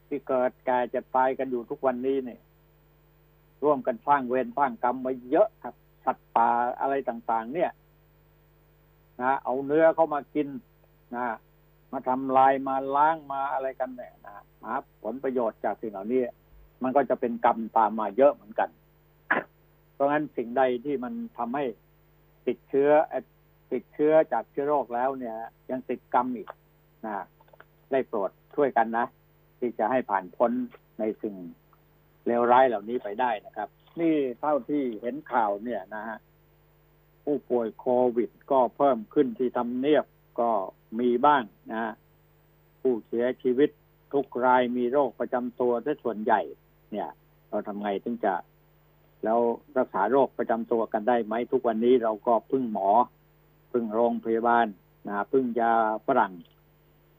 [0.07, 2.39] ที่เกิดแก่จะตายกันอยู่ทุกวันนี้เนี่ย
[3.63, 6.49] ร่วมกันสร้างเวรสร้างกรรมมาเยอะครับ สัตว์ป่า
[6.81, 7.71] อะไรต่าง ๆ เนี่ย
[9.21, 10.47] นะเอาเนื้อเข้ามากิน
[11.15, 11.25] นะ
[11.91, 16.21] มาทำลายมาล้างมาอะไรกันเนี่ยนะหาผลประโยชน์จากสิ่งเหล่านี้
[16.83, 18.69] มันก็จะเป็นกรรมตามมาเยอะเหมือนกัน
[19.93, 21.65] เพราะงั้นสิ่งใดที่มันทำให้
[22.47, 22.89] ติดเชื้อ
[23.71, 25.35] ติดเชื้อจากเชื้อโรคแล้วเนี่ย
[25.71, 26.49] ยังติดกรรมอีก
[27.05, 27.15] นะ
[27.91, 29.05] ได้โปรดช่วยกันนะ
[29.59, 30.51] ที่จะให้ผ่านพ้น
[30.99, 31.35] ในสิ่ง
[32.27, 36.17] เลวร้ายเหล่านี้ไปได้นะครับ นี่เท่าที่เห็นข่าวเนี่ยนะฮะ
[37.23, 40.05] ผู้ป่วยโควิดก็เพิ่มขึ้นที่ทำเนียบ
[40.39, 40.51] ก็
[40.99, 41.93] มีบ้างนะ
[42.81, 43.69] ผู้เสียชีวิต
[44.13, 46.41] ทุกรายมีโรคประจำตัวที่ส่วนใหญ่
[46.91, 47.09] เนี่ย
[47.49, 48.33] เราทำไงถึงจะ
[49.23, 49.39] แล้ว
[49.77, 52.87] รักษาโรคประจำตัวกันได้ไหมทุกวันนี้เราก็พึ่งหมอ
[53.71, 54.65] พึ่งโรงพยาบาล
[55.07, 55.73] นะพึ่งยา
[56.07, 56.33] ฝรั่ง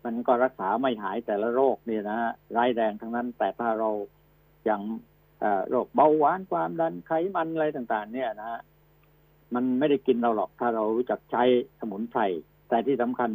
[0.04, 2.18] มันก็รักษาไม่หายแต่ละโรคเนี่ยนะ
[2.56, 3.90] ร้ายแรงทั้งนั้น แต่ถ้าเรา
[4.64, 4.80] อยัง
[5.70, 8.61] โรคเบาหวานความดันไขมันอะไรต่าง ๆ เนี่ยนะฮะ
[9.54, 11.42] มันไม่ได้กินเราหรอกถ้าเรารู้จักใช้
[11.80, 12.20] สมุนไพร
[12.68, 13.30] แต่ที่สำคัญ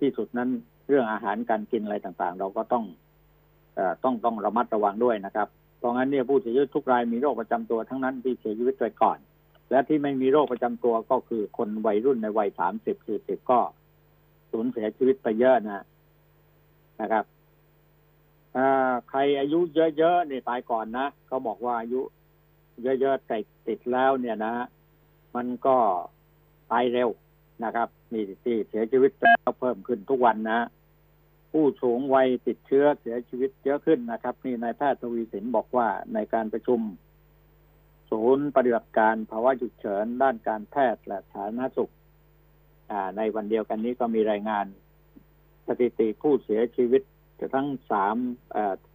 [0.00, 0.50] ที่สุดนั้น
[0.88, 2.84] เรื่องอาหารการกินอะไรต่างๆ เราก็ต้อง
[3.78, 9.18] อต้องต้องระมัดระวังด้วยนะครับ เพราะงั้นเนี่ยผู้เสียชีวิตทุกรายมีโรคประจำตัวทั้งนั้นที่เสียชีวิตไปก่อน
[9.70, 13.60] และที่ไม่มีโรคประจำตัวก็คือคนวัยรุ่นในวัยสามสิบสี่สิบก็
[14.50, 15.84] สูญเสียชีวิตไปเยอะนะ
[17.00, 17.24] นะครับ
[18.56, 18.58] อ
[19.08, 22.00] ใครอายุเยอะๆเนี่ยตายก่อนนะเขาบอกว่าอายุ
[22.82, 24.54] เยอะๆติดติดแล้วเนี่ยนะ
[25.34, 25.76] มันก็
[26.70, 27.10] ตายเร็ว
[27.64, 30.60] นะครับนี่ที่เสียชีวิตแล้วเพิ่มขึ้นทุกวันนะ
[31.52, 36.80] ผู้สูงวัยติดเชื้อเสียชีวิตเยอะขึ้นนะครับ นี่นายแพทย์ทวีสินบอกว่าในการประชุม
[38.10, 41.92] ศูนย์ปฏิบัติการภาวะฉุกเฉินด้านการแพทย์และสาธารณสุข
[43.16, 44.66] ในวันเดียวกันนี้ก็มีรายงาน
[45.66, 47.02] สถิติผู้เสียชีวิต
[47.56, 48.16] ทั้งสาม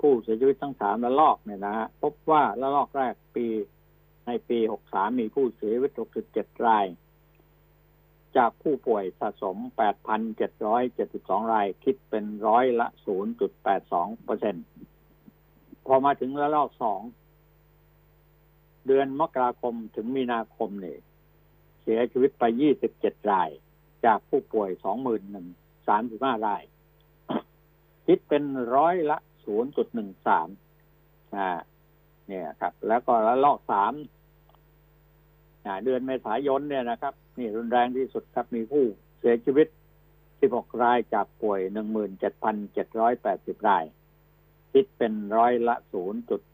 [0.01, 3.47] ผู้เสียชีวิตทั้งสามระลอกเนี่ยนะฮะพบว่าระลอกแรกปี
[4.25, 6.85] ในปีหกสามมีผู้เสียชีวิตหกสิบเจ็ดราย
[8.37, 9.57] จากผู้ป่วยสะสม
[10.35, 12.87] 8,772ราย คิดเป็นร้อยละ
[13.55, 14.55] 0.82เปอร์เซ็น
[15.85, 17.01] พอมาถึงระลอกสอง
[18.87, 20.99] เดือนมกราคมถึงมีนาคมเนี่ย
[21.81, 22.43] เสียชีวิตไป
[22.87, 23.49] 27 ราย
[24.05, 24.69] จากผู้ป่วย
[25.37, 26.63] 21,035 ราย
[28.05, 28.43] คิดเป็น
[28.75, 29.17] ร้อยละ
[30.27, 31.49] 0.13อ่า
[32.27, 33.93] เนี่ยครับ แล้วก็ระลอกสาม
[35.83, 38.83] เดือนเมษายนเนี่ยนะครับ นี่รุนแรงที่สุดครับมีผู้
[39.19, 39.67] เสียชีวิต
[40.25, 41.59] 16 รายจากป่วย
[42.83, 43.83] 17,780 ราย
[44.71, 45.75] คิดเป็นร้อยละ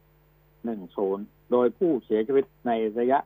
[0.05, 3.19] 0.10 โดยผู้เสียชีวิตในระยะ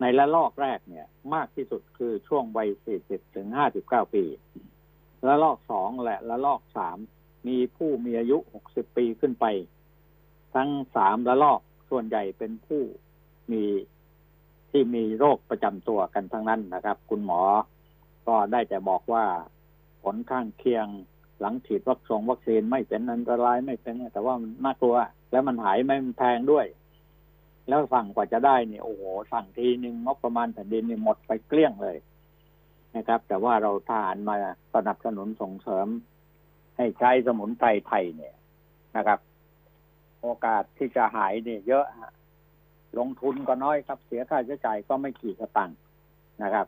[0.00, 2.68] ในละลอกแรกเนี่ย มากที่สุดคือช่วงวัย
[3.02, 3.48] 40 ถึง
[3.80, 4.24] 59 ปี
[5.26, 6.98] ละลอกสองและละลอกสาม
[7.48, 9.46] มีผู้มีอายุ 60 ปีขึ้นไป
[10.54, 12.82] ทั้งสามละลอกส่วนใหญ่เป็นผู้
[13.52, 13.64] มี
[14.70, 17.40] ที่มีโรคประจำตัวกันทั้งนั้นนะครับ คุณหมอ
[18.26, 19.24] ก็ได้แต่บอกว่า
[20.02, 20.86] ผลข้างเคียง
[21.40, 24.96] หลังฉีดวัคซีนวัคซีนไม่เป็นอันตรายไม่เป็นแต่ว่ามันน่ากลัว
[25.30, 26.66] แล้วมันหายไม่แพงด้วย
[27.68, 29.02] แล้วสั่งกว่าจะได้เนี่ยโอ้โห
[29.32, 31.96] สั่งทีหนึ่งงบประมาณแผ่นดินเนี่ยหมดไปเกลี้ยงเลย
[32.96, 34.36] นะครับ แต่ว่าเราทหารมา
[34.74, 35.86] สนับสนุนส่งเสริม
[36.76, 38.34] ให้ใช้สมุนไพรไทยเนี่ย
[38.96, 39.18] นะครับ
[40.22, 42.12] โอกาสที่จะหายเนี่ย เยอะฮะ
[42.98, 45.70] ลงทุนก็น้อยครับ เสียค่าใช้จ่ายก็ไม่กี่กระตัง
[46.42, 46.66] นะครับ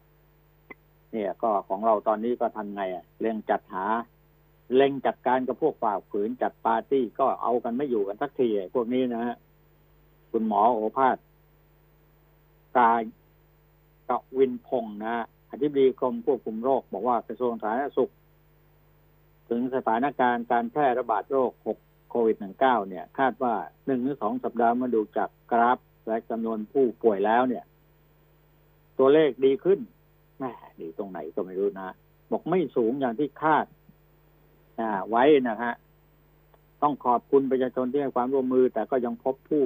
[1.12, 3.84] เนี่ยก็ของเราตอนนี้ก็ทำไงอะเร่งจัดหา
[4.76, 9.34] เร่งจัดการกับพวกฝ่าฝืนจัดปาร์ตี้ก็เอากันไม่อยู่กันสักทีพวกนี้นะฮะ
[10.30, 11.16] คุณหมอโอภาส
[12.76, 12.92] กา
[14.10, 18.12] กวินพงศ์นะอธิบดีกรมควบคุมโรค บอกว่ากระทรวงสาธารณสุข
[19.48, 23.54] ถึงสถานการณ์การแพร่ระบาดโรค6โควิด 19 เนี่ย คาดว่า
[23.86, 27.64] หนึ่งหรือสองสัปดาห์มาดูจากกราฟและจำนวนผู้ป่วยแล้วเนี่ย
[28.98, 29.78] ตัวเลขดีขึ้น
[30.38, 30.44] แหม
[30.80, 31.88] ดีตรงไหนก็ไม่รู้นะ
[32.30, 33.66] บอกไม่สูงอย่างที่คาด
[35.10, 35.74] ไว้นะฮะ
[36.82, 39.64] ต้องขอบคุณประชาชนที่ให้ความร่วมมือ แต่ก็ยังพบผู้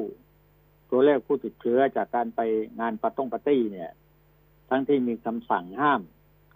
[0.92, 2.40] ตัวเลขผู้ติดเชื้อจากการไป
[2.80, 3.90] งานปาต้งปาร์ตี้เนี่ย
[4.68, 6.00] ทั้งที่มีคำสั่งห้าม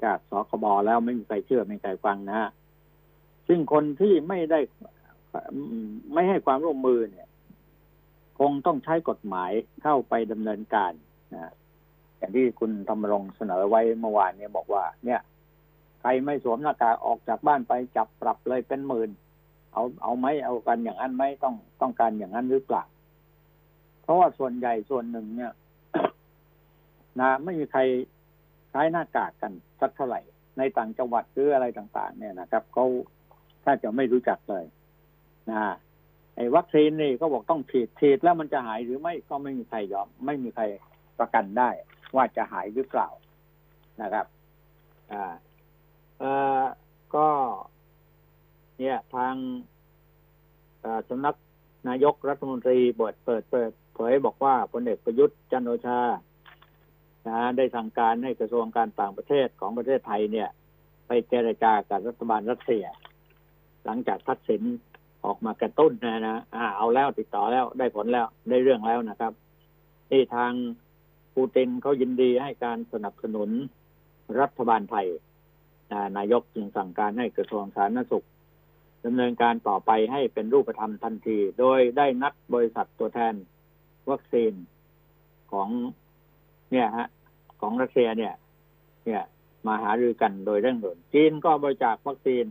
[0.04, 2.50] จากสคบแล้วไม่มีใครเชื่อไม่มีใครฟังนะฮะ
[3.48, 4.60] ซึ่งคนที่ไม่ได้
[6.12, 7.28] ไม่ให้ความร่วมมือเนี่ย
[8.38, 9.50] คงต้องใช้กฎหมาย
[9.82, 10.92] เข้าไปดำเนินการ
[11.34, 11.52] นะ
[12.18, 15.20] อย่างที่คุณธรรมรงเสนอไว้เมื่อวานเนี่ยบอกว่า เนี่ย
[16.00, 19.10] ใครไม่สวมหน้ากากออกจากบ้านไปจับปรับเลยเป็นหมื่น
[19.72, 22.82] เอาเอาไหมเอากันอย่างนั้นไหมต้องต้องการอย่างนั้นหรือเปล่า
[24.06, 25.52] เพราะว่าส่วนใหญ่ส่วนหนึ่งเนี่ย
[27.20, 27.80] นะไม่มีใคร
[28.70, 30.20] ใช้หน้ากากกันสักเท่าไหร่
[30.58, 32.86] ในต่างจังหวัดหรืออะไรต่าง ๆ เนี่ยนะครับเขา
[33.64, 34.64] ถ้าจะไม่รู้จักเลย
[35.50, 35.60] นะ
[36.36, 40.64] ไอ้วัคซีนนี่ก็บอกต้องฉีดฉีดแล้วมันจะหายหรือไม่ก็ไม่มีใครยอม ไม่มีใคร
[41.18, 41.70] ประกันได้
[42.16, 43.08] ว่าจะหายหรือเปล่า
[44.02, 44.26] นะครับ
[45.12, 45.34] อ่า
[46.18, 46.64] เอ่อ
[47.14, 47.28] ก็
[48.78, 49.34] เนี่ยทาง
[51.08, 51.34] สำนัก
[51.88, 56.00] นายกรัฐมนตรีบทเปิดเปิด เผยบอกว่าพลเอกประยุทธ์จันโอชา
[57.26, 60.48] นะได้สั่งการให้กระทรวงการต่างประเทศของประเทศไทยเนี่ย
[61.06, 62.84] ไปเจรจากับรัฐบาลรัสเซีย
[63.84, 64.62] หลังจากทักษิณ
[65.24, 69.32] ออกมากระตุ้นนะนะอ่าเอาแล้วติดต่อแล้วได้ผลแล้วได้เรื่องแล้วนะครับ
[70.10, 70.52] ที่ทาง
[71.34, 73.50] ปูตินเขายินดีให้การสนับสนุน
[74.40, 75.06] รัฐบาลไทย
[76.16, 78.26] นายกจึงสั่งการให้กระทรวงสาธารณสุข
[79.04, 83.34] ดำเนินการต่อไปให้เป็นรูปธรรมทันที โดยได้นัดบริษัทตัวแทน
[84.10, 84.52] วัคซีน
[85.52, 85.68] ของ
[86.72, 87.08] เนี่ยฮะ
[87.60, 88.34] ของรัสเซียเนี่ย
[89.06, 89.22] เนี่ย
[89.66, 92.44] มาหารือกันโดยเร่งด่วนจีนก็บริจาควัคซีน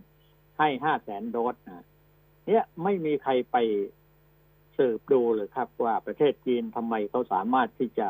[0.58, 1.86] ให้ห้าแสนโดสนะ
[2.48, 3.58] เนี่ยไม่มีใครไป
[4.78, 8.10] สืบดูเลยครับว่าประเทศจีนทำไมเขาสามารถที่จะ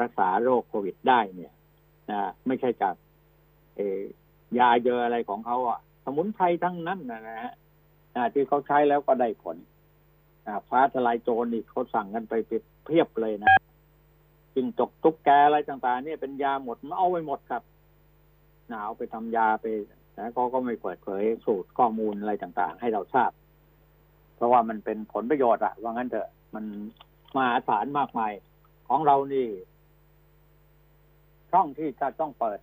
[0.00, 1.52] รักษาโรคโควิดได้เนี่ย
[2.10, 2.94] นะไม่ใช่จาก
[4.58, 7.52] ยาเยอะอะไรของเขาอะ สมุนไพรทั้งนั้นนะฮะ
[8.32, 9.56] ที่เขาใช้แล้วก็ได้ผล
[10.70, 12.34] ฟ้าทลายโจรนี่เขาสั่งกันไป
[12.84, 13.54] เพียบเลยนะ
[14.54, 17.62] จิงจกตุ๊กแกอะไรต่างๆ เนี่ยเป็นยาหมดมาเอาไปหมดครับ
[18.68, 19.66] หนาวไปทำยาไป
[20.12, 23.30] แต่เขาก็ไม่เปิดเผยสูตรข้อมูลอะไรต่างๆ ให้เราทราบ
[24.36, 26.64] เพราะว่ามันเป็นผลประโยชน์อะว่างั้นเถอะมัน
[27.36, 28.32] มหาศาลมากมาย
[28.88, 29.46] ของเรานี่
[31.50, 32.58] ช่องที่จะต้องเปิด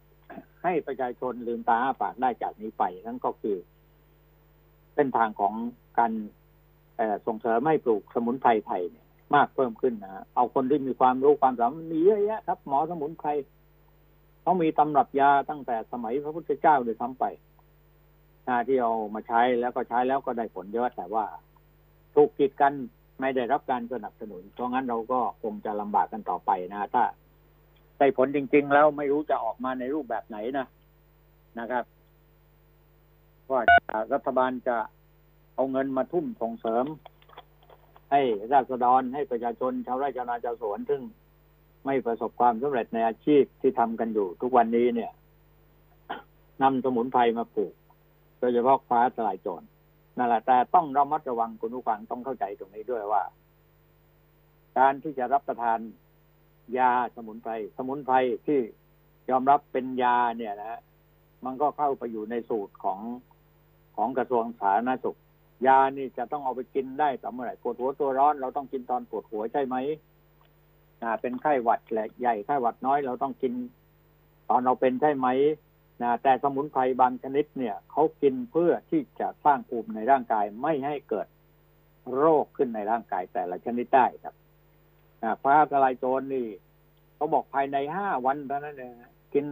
[0.63, 3.58] ให้ประชาชนลืมตาอ้าปากได้จากนี้ไปนั่นก็คือ
[4.96, 5.54] เส้นทางของ
[6.00, 6.12] การ
[7.25, 13.29] ส่งเสริมให้ปลูกสมุนไพรไทยเนี่ยมากเพิ่มขึ้นนะเอาคนที่มีความรู้ความสามารถมีเยอะแยะครับ หมอสมุนไพร
[14.41, 17.25] เขามีตำรับยาตั้งแต่สมัยพระพุทธเจ้าเลยทำไป
[18.67, 21.25] ที่เอามาใช้แล้วก็ใช้แล้วก็ได้ผลเยอะแต่ว่า
[22.15, 22.73] ถูกกีดกัน
[23.19, 27.03] ไม่ได้รับการสนับสนุน เพราะงั้นเราก็คงจะลำบากกันต่อไปนะ ถ้า
[27.97, 30.67] ได้ผลจริง ๆ แล้วไม่รู้จะออกมาในรูปแบบไหนนะ
[31.60, 31.84] นะครับ
[33.51, 33.62] ว่า
[34.13, 34.75] รัฐบาลจะ
[35.56, 36.86] เอาเงินมาทุ่มส่งเสริม
[38.12, 38.22] ให้
[38.54, 41.02] ราษฎรให้ประชาชนชาวไร่ชาวนาชาวสวนซึ่ง
[41.86, 45.12] ไม่ประสบความสำเร็จในอาชีพที่ทำกันอยู่ ทุกวันนี้เนี่ย
[46.62, 47.74] นำสมุนไพรมาปลูก
[48.39, 49.63] โดยเฉพาะฟ้าทลายโจร
[50.18, 53.24] นั่นแหละแต่ต้องระมัดระวังคุณผู้ฟังต้องเข้าใจตรงนี้ด้วยว่า
[54.78, 55.80] การที่จะรับประทาน
[56.78, 58.16] ยาสมุนไพรสมุนไพร
[58.48, 58.60] ที่
[59.30, 60.82] ยอมรับเป็นยาเนี่ยนะ
[61.46, 63.00] มันก็เข้าไปอยู่ในสูตรของ
[63.96, 65.18] ของกระทรวงสาธารณสุข
[65.67, 69.76] ยานี่จะต้องเอาไปกินได้ต่อเมื่อไหร่ปวดหัวตัวร้อนเราต้องกินตอนปวดหัวใช่ไหม
[71.02, 73.54] นะเป็นไข้หวัดแหละใหญ่ไข้หวัดน้อยเราต้องกิน
[74.49, 75.28] ตอนเราเป็นใช่ไหม
[76.02, 81.28] นะแต่สมุนไพรบางชนิดเนี่ยเขากินเพื่อที่จะสร้างภูมิในร่างกายไม่ให้เกิด
[82.15, 84.36] โรคขึ้นในร่างกายแต่ละชนิดได้ครับ
[85.23, 86.47] นะฟ้าทลายโจรนี่
[87.15, 88.93] เขาบอกภายในห้าวันเท่านั้นเอง
[89.34, 89.45] กิน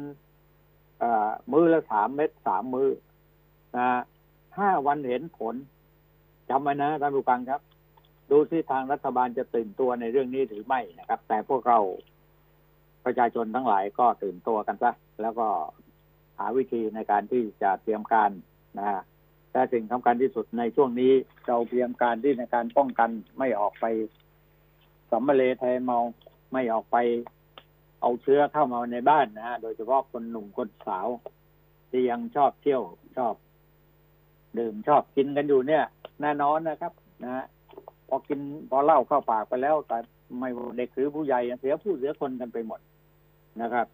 [1.54, 2.90] มือละสามเม็ดสามมือ
[3.76, 3.88] อนะ
[4.60, 5.56] ห้าวันเห็นผล
[6.52, 7.62] จำไว้นะท่านผู้ฟังครับ
[8.32, 11.80] ดูที่ทางรัฐบาลจะตื่นตัวในเรื่องนี้หรือไม่นะครับ แต่พวกเรา
[13.06, 15.48] ประชาชนทั้งหลายก็ตื่นตัวกันซะแล้วก็
[16.38, 18.30] หาวิธีในการที่จะเตรียมการ
[18.78, 19.02] นะฮะ
[19.52, 21.12] แต่สิ่งสำคัญที่สุดในช่วงนี้
[21.48, 23.10] เราเตรียมการที่ในการป้องกัน
[23.40, 23.86] ไม่ออกไป
[25.12, 26.00] สัมมาเลแทเมา
[26.54, 26.98] ไม่ออกไป
[28.02, 31.08] เอาเชื้อเข้ามาในบ้านนะฮะโดยเฉพาะคนหนุ่มคนสาว
[31.90, 32.84] ที่ยังชอบเที่ยว
[33.18, 33.34] ชอบ
[34.60, 35.84] ดื่มชอบกินกันอยู่เนี่ย
[36.22, 37.46] แน่นอนนะครับนะฮะ
[38.08, 39.98] พอกินพอเล่าเข้าปากไปแล้ว แต่
[40.40, 42.80] ไม่เด็กหรือผู้ใหญ่เสียผู้เสียคนกันไปหมด
[43.62, 43.88] นะครับ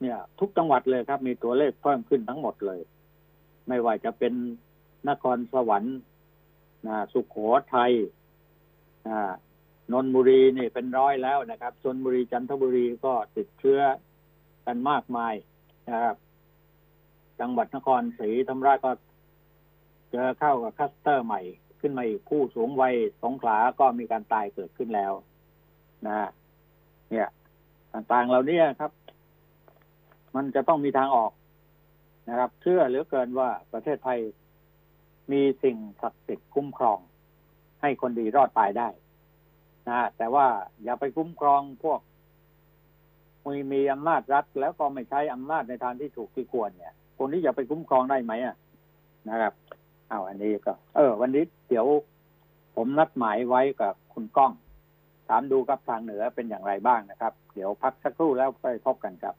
[0.00, 2.80] เนี่ย ทุกจังหวัดเลยครับ มีตัวเลขเพิ่มขึ้นทั้งหมดเลย
[3.68, 4.34] ไม่ว่าจะเป็น
[5.08, 5.96] นครสวรรค์
[6.86, 7.36] นะสุขโข
[7.74, 7.92] ทัย
[9.92, 13.80] นนบุรีนี่เป็นร้อยแล้วนะครับชนบุรีจันทบุรีก็ติดเชื้อ
[14.66, 15.34] กันมากมาย
[15.90, 16.16] นะครับ
[17.40, 18.90] จังหวัดนครศรีธรรมราชก็
[20.10, 21.40] เจอเข้ากับคัสเตอร์ใหม่
[21.80, 25.12] ขึ้นมาอีกผู้สูงวัยสงขาก็มีการตายเกิดขึ้นแล้ว
[26.06, 26.28] นะ
[27.10, 27.28] เนี่ย
[27.92, 28.92] ต่างๆเหล่านี้ครับ
[30.34, 31.32] มันจะต้องมีทางออก
[32.28, 34.18] นะครับ เชื่อเหลือเกินว่าประเทศไทย
[35.32, 36.98] มีสิ่งศักดิ์สิทธิ์คุ้มครอง
[37.80, 38.88] ให้คนดีรอดตายได้
[39.88, 40.46] นะแต่ว่า
[40.84, 42.00] อย่าไปคุ้มครองพวก
[43.46, 48.56] มีมีอำนาจรัฐ แล้วก็ไม่ใช้อำนาจในทางที่ถูกที่ควรเนี่ยคนที่จะไปคุ้มครองได้ไหมอะ
[49.28, 49.52] นะครับ
[50.10, 51.86] เอาอันนี้ก็ เออ วันนี้เดี๋ยว
[52.76, 54.52] ผมนัดหมายไว้กับคุณก้อง
[55.28, 59.34] ถามดูกับทางเหนือเป็นอย่างไรบ้างนะครับ เดี๋ยวพักสักครู่แล้วไปพบกันครับ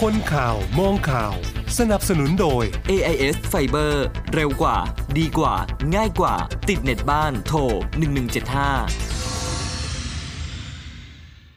[0.00, 1.34] คนข่าวมองข่าว
[1.78, 3.92] สนับสนุนโดย AIS Fiber
[4.34, 4.76] เร็วกว่า
[5.18, 5.54] ดีกว่า
[5.94, 6.34] ง่ายกว่า
[6.68, 7.58] ติดเน็ตบ้านโทร
[8.36, 9.15] 1175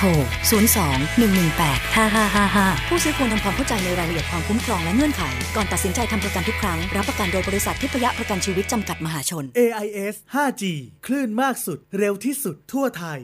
[0.00, 0.10] โทร
[0.72, 5.22] 02 118 5555 ผู้ซื้อควรทำความเข้าใจในรายละเอียดความคุ้มครองและเงื่อนไข
[5.56, 10.62] ก่อนตัดสินใจทำประกันทุกครั้ง รับประกันโดยบริษัททิพยประกันชีวิตจำกัดมหาชน AIS 5G
[11.06, 13.20] คลื่นมากสุด เร็วที่สุดทั่วไทย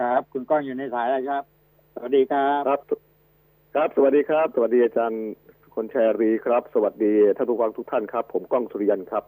[0.00, 1.44] ครับ คุณก้องอยู่ในสายแล้วครับ
[1.94, 2.80] สวัสดีครับ ครับ
[3.74, 5.24] ครับ สวัสดีครับ สวัสดีอาจารย์
[5.74, 9.24] คนแชรีครับ สวัสดีท่านผู้ฟังทุกท่านครับ ผมก้องสุริยันครับ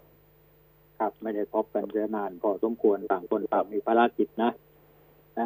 [0.98, 4.52] ครับ ไม่ได้พบกันเสียนานพอสมควรต่างคนต่างมีภารกิจนะนะ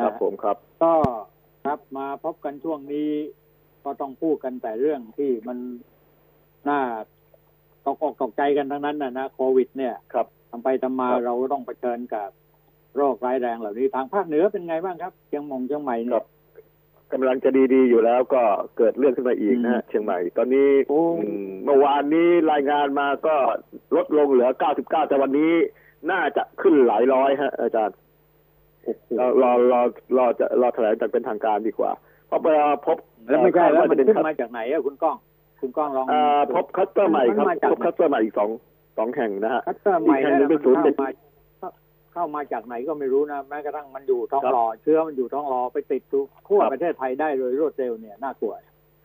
[0.01, 0.92] คฮะรับผมครับ ก็
[1.64, 3.11] ครับมาพบกันช่วงนี้
[3.85, 5.59] ก็ต้องพูดกันแต่เรื่องที่มัน
[6.68, 6.81] น่า
[7.85, 12.29] ตกอกตกใจกันทั้งนั้นนะนะโควิด เนี่ยครับทำไปทำมาครับเราก็ต้องเผชิญกับ
[12.96, 16.24] โรคร้ายแรงเหล่านี้ทางภาคเหนือเป็นไงบ้างครับเชียงมงเชียงใหม่คเนี่รัยบ
[17.12, 18.42] กำลังจะดีๆอยู่แล้วก็
[18.77, 23.37] เกิดเรื่องขึ้นมาอีกนะฮะอืมเชียงใหม่ ตอนนี้โอ้อืมเมื่อวานนี้รายงานมาก็
[23.96, 25.53] ลดลงเหลือ 99 แต่วันนี้
[26.11, 27.96] น่าจะขึ้นหลายร้อยฮะอาจารย์
[29.19, 29.81] รอรอรอ
[30.17, 31.93] รอจะรอแถลงจากเป็นทางการดีกว่า
[32.27, 32.97] เพราะเวลาพบ
[33.29, 35.17] แล้วไม่ใช่แล้วคาดามันจะเป็นขึ้นคัสมาจากไหนอะคุณก้อง
[35.61, 38.51] คุณก้องลองอ่าพบคัสเตอร์ใหม่ครับนมาจากพบคัสเตอร์ใหม่อีกสอง
[38.99, 41.09] สองแห่งนะฮะคัสเตอร์ใหม่อีกแห่งหนึ่งเป็นศูนย์เข้ามา
[42.12, 48.55] เข้ามาจากไหนก็ไม่รู้นะแม้กระทั่งมันอยู่ท้องครับรอเชื้อมันอยู่ท้องรอไปติดทุกทั่วครับประเทศไทยได้โดยรวดเร็วเนี่ยน่ากลัว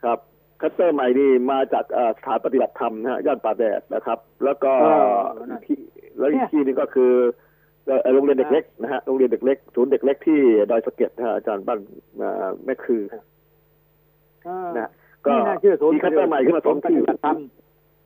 [0.04, 0.20] ครับ
[0.62, 5.80] คัสเตอร์ใหม่นี่มาจากเอ่อสถานปฏิบัติธรรมนะฮะย่านป่าแดดนะครับ แล้วก็เออนั่นที่
[6.18, 7.32] แล้วอีเนี่กยที่หนึงก็คือเอ่อ
[8.14, 10.40] โรงเรียนเด็กเล็กนะฮะโรงเรียนเด็กเล็กศูนย์เด็กเล็กที่
[10.72, 11.80] ดอยสะเก็ดนะฮะอาจารย์บ้าน
[12.18, 13.02] เอ่อแม่คือ
[14.46, 14.90] เออนะ
[15.26, 17.38] ก็ไม่น่าเชื่อศูนย์มีคัสเตอร์ใหม่ขึ้นมาสองปที่ฏิบัติธรรม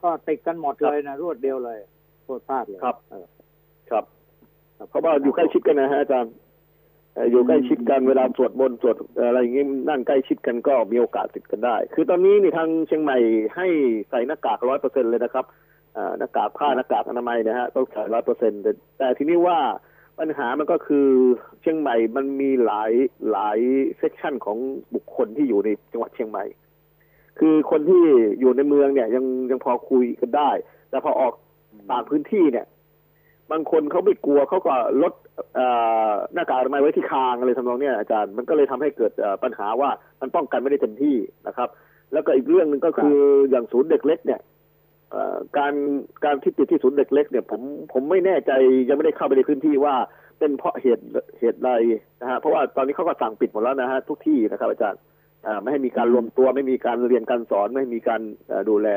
[0.04, 1.80] ก็ติดกันหมดเลยนะรวดเดียวเลย
[2.24, 3.26] โคตรพลาดเลยครับเออ
[3.92, 4.04] ครับ
[4.90, 6.34] เพราะว่าอยู่ใกล้ชิดกันนะฮะอาจารย์
[7.14, 8.96] เอ่ออยู่ใกล้ชิดกันเวลาสวดมนต์สวด
[9.28, 13.18] อะไรอย่างงี้นั่งใกล้ชิดกันก็มีโอกาสติดกันได้ คือตอนนี้นี่ทางเชียงใหม่
[13.56, 13.68] ให้
[14.10, 15.56] ใส่หน้ากากร้อยเปอร์เซ็นเลยนะครับอ่า
[16.18, 18.62] หน้ากากผ้าหน้ากากอนามัยนะฮะต้องใส่ร้อยเปอร์เซ็นต์
[18.98, 19.60] แต่ทีนี้ว่า
[20.20, 21.08] ปัญหามันก็คือ
[21.62, 22.92] เชียงใหม่มันมีหลาย
[23.32, 23.58] หลาย
[23.98, 24.58] section ของ
[24.96, 26.46] บุคคลที่อยู่ในจังหวัดเชียงใหม่
[27.40, 28.04] คือคนที่
[28.40, 30.50] อยู่ในเมืองเนี่ย ยังยังพอคุยกันได้
[30.90, 31.34] แต่พอออก
[31.92, 32.66] ต่างพื้นที่เนี่ย
[33.52, 35.14] บางคนเขาไม่กลัวเขาก็ลด
[36.34, 39.12] หน้ากากอนามัยไว้ที่คางอะไรทำนองเนี้ยอาจารย์มันก็เลยทำให้เกิด
[39.44, 39.90] ปัญหาว่า
[40.22, 41.16] มันป้องกันไม่ได้เต็มที่
[41.48, 41.70] นะครับ
[42.14, 43.18] แล้วก็อีกเรื่องหนึ่งก็คือ
[43.50, 44.40] อย่างศูนย์เด็กเล็กเนี่ย
[45.58, 45.74] การ
[46.26, 47.62] การที่ติดที่ศูนย์เด็กเล็กเนี่ยผม
[47.94, 48.52] ผมไม่แน่ใจ
[48.88, 49.96] ยังไม่ได้เข้าไปในพื้นที่ว่า
[50.40, 51.06] เป็นเพราะเหตุ
[51.40, 51.70] เหตุใด
[52.22, 55.00] นะฮะเพราะว่าตอนนี้เขาก็สั่งปิดหมดแล้วนะฮะทุกที่นะครับ อาจารย์
[55.48, 58.88] อ่าไม่ให้มีการรวมตัวไม่มีการเรียนการสอนไม่มีการเอ่อดูแล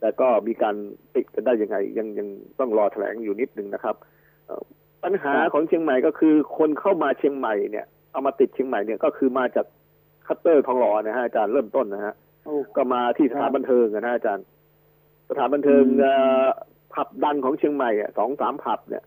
[0.00, 0.74] แต่ก็มีการ
[1.16, 3.96] ติดกันได้ยังไง ยังยังต้องรอแถลงอยู่นิดนึงนะครับ
[4.46, 4.62] เอ่อ
[5.04, 9.66] ปัญหาของเชียงใหม่ก็คือ คนเข้ามาเชียงใหม่เนี่ยเอามาติดเชียงใหม่เนี่ยก็คือมาจาก
[10.26, 14.44] คลัสเตอร์ทองหล่อนะฮะอาจารย์เริ่มต้นนะฮะโอ้ก็มาที่สถานบันเทิงอะนะอาจารย์
[15.28, 16.46] สถานบันเทิงอืมเอ่อ
[16.94, 19.04] ผับดังของเชียงใหม่อะสองสามผับเนี่ย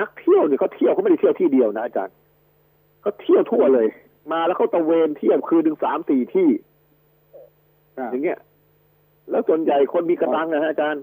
[0.00, 2.14] นักเที่ยวเนี่ยเขาเที่ยวเขาไม่ได้เที่ยวที่เดียวนะอาจารย์
[3.02, 3.86] เขาเที่ยวทั่วเลย
[4.32, 6.48] มาแล้วเขาตะเวนเที่ยวคืนถึงสามสี่ที่
[7.96, 8.38] ครับอย่างเงี้ย
[9.30, 11.02] แล้วส่วนใหญ่คนมีกำลังนะฮะอาจารย์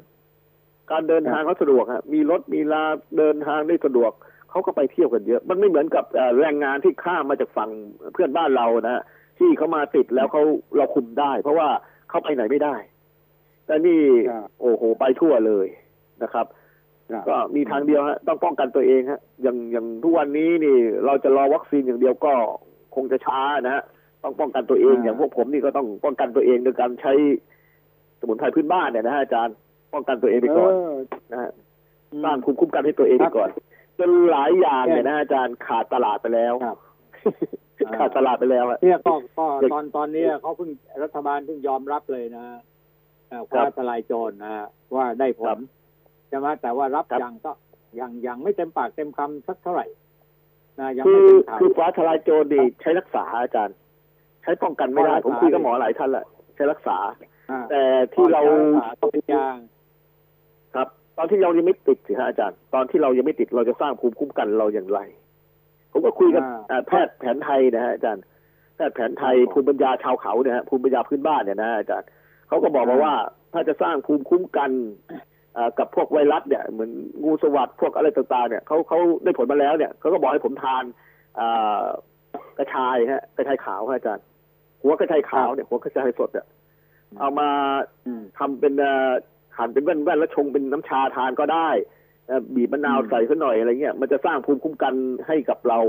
[0.91, 2.83] การเดินทางเขาสะดวกฮะมีรถมีลา
[3.17, 4.11] เดินทางได้สะดวก
[4.49, 7.69] เขาก็ไปเที่ยวกันเยอะ มันไม่เหมือนกับเอ่อแรงงานที่ข้ามมาจากฝั่ง
[8.13, 9.03] เพื่อนบ้านเรานะฮะ
[9.39, 10.43] ที่เขามาติดแล้วเขา
[10.77, 11.67] เราคุมได้ เพราะว่า
[12.09, 12.75] เขาไปไหนไม่ได้
[13.69, 15.67] แต่นี่ครับโอ้โหไปทั่วเลย
[16.23, 16.45] นะครับ
[17.11, 22.33] ครับก็มีทางเดียวฮะต้องป้องกันตัวเองฮะอย่างอย่างทุกวันนี้นี่ เราจะรอวัคซีนอย่างเดียวก็
[22.95, 23.83] คงจะช้านะฮะ
[24.23, 27.13] ต้องป้องกันตัวเองอ่าอย่างพวกผมนี่ก็ต้องป้องกันตัวเองโดยการใช้
[28.19, 29.55] สมุนไพรพื้นบ้านเนี่ยนะฮะอาจารย์
[29.93, 30.93] ป้องกันตัวเองไปก่อนเออ
[31.31, 31.51] นะฮะ
[32.11, 33.49] อืมสร้างภูมิคุ้มกันให้ตัวเองไปก่อน
[33.99, 36.77] จนหลายอย่างเนี่ยแค่นะอาจารย์ขาดตลาดไปแล้วครับ
[37.99, 40.69] ขาดตลาดไปแล้วอะเนี่ยก็ก็เด็กตอนตอนเนี้ยเขาเพิ่ง
[41.03, 42.78] รัฐบาลเพิ่งยอมรับเลยนะเอ่อครั
[43.51, 44.65] ฟ้าบทลายโจรนะฮะ
[44.95, 45.57] ว่าได้ผครัลบ
[46.29, 47.51] ใช่ไหมแต่ว่ารับครับยังก็
[47.99, 49.85] ยังยังไม่เต็มปากเต็มคำสักเท่าไหร่
[50.79, 53.75] นะยังคืไม่อเป็นข่าวคือฟ้าทลายโจรนี่ใช้รักษาอาจารย์
[54.43, 56.97] ใช้ป้องกันไม่ได้รักษาผมคุยกับหมอหลายท่านแหละใช้รักษา
[57.51, 57.81] อ่าแต่
[58.13, 58.41] ที่เรา
[59.01, 59.57] ก็เป็นยาง
[60.75, 60.87] ครับ
[61.17, 64.99] ตอนที่เรายังไม่ติดสิฮะอาจารย์ ตอนที่เรายังไม่ติดเราจะสร้างภูมิคุ้มกันเราอย่างไร
[65.91, 68.23] ผมก็คุยกับอ่าอ่าแพทย์แผนไทยนะฮะอาจารย์
[68.75, 72.07] แพทย์แผนไทยครับผมภูมิปัญญาชาวเขาเนี่ยฮะภูมิปัญญาพื้นบ้านเนี่ยนะอาจารย์
[72.49, 73.13] เขาก็บอกมาว่า
[73.53, 74.71] ถ้าจะสร้างภูมิคุ้มกัน
[75.79, 76.91] กับพวกไวรัสเนี่ยเหมือน
[77.23, 80.83] งูสวัสด์พวกอะไรต่างๆเนี่ยเขาเขาได้ผลมาแล้วเนี่ยเขาก็บอกให้ผมทาน
[81.39, 81.41] อ
[82.57, 84.25] กระชายฮะกระชายขาวฮะอาจารย์
[84.81, 86.45] หัวกระชายขาวเนี่ยหัวกระชายสดเนี่ย
[87.19, 87.49] เอามา
[88.07, 88.73] อืมทำเป็น
[89.57, 91.69] หั่นเป็นแว่นๆแล้วชงเป็นน้ำชาทานก็ได้
[92.55, 94.93] บีบมะนาวใส่ซะหน่อยอะไรเงี้ยมันจะสร้างภูมิคุ้มกัน
[95.27, 95.79] ให้กับเรา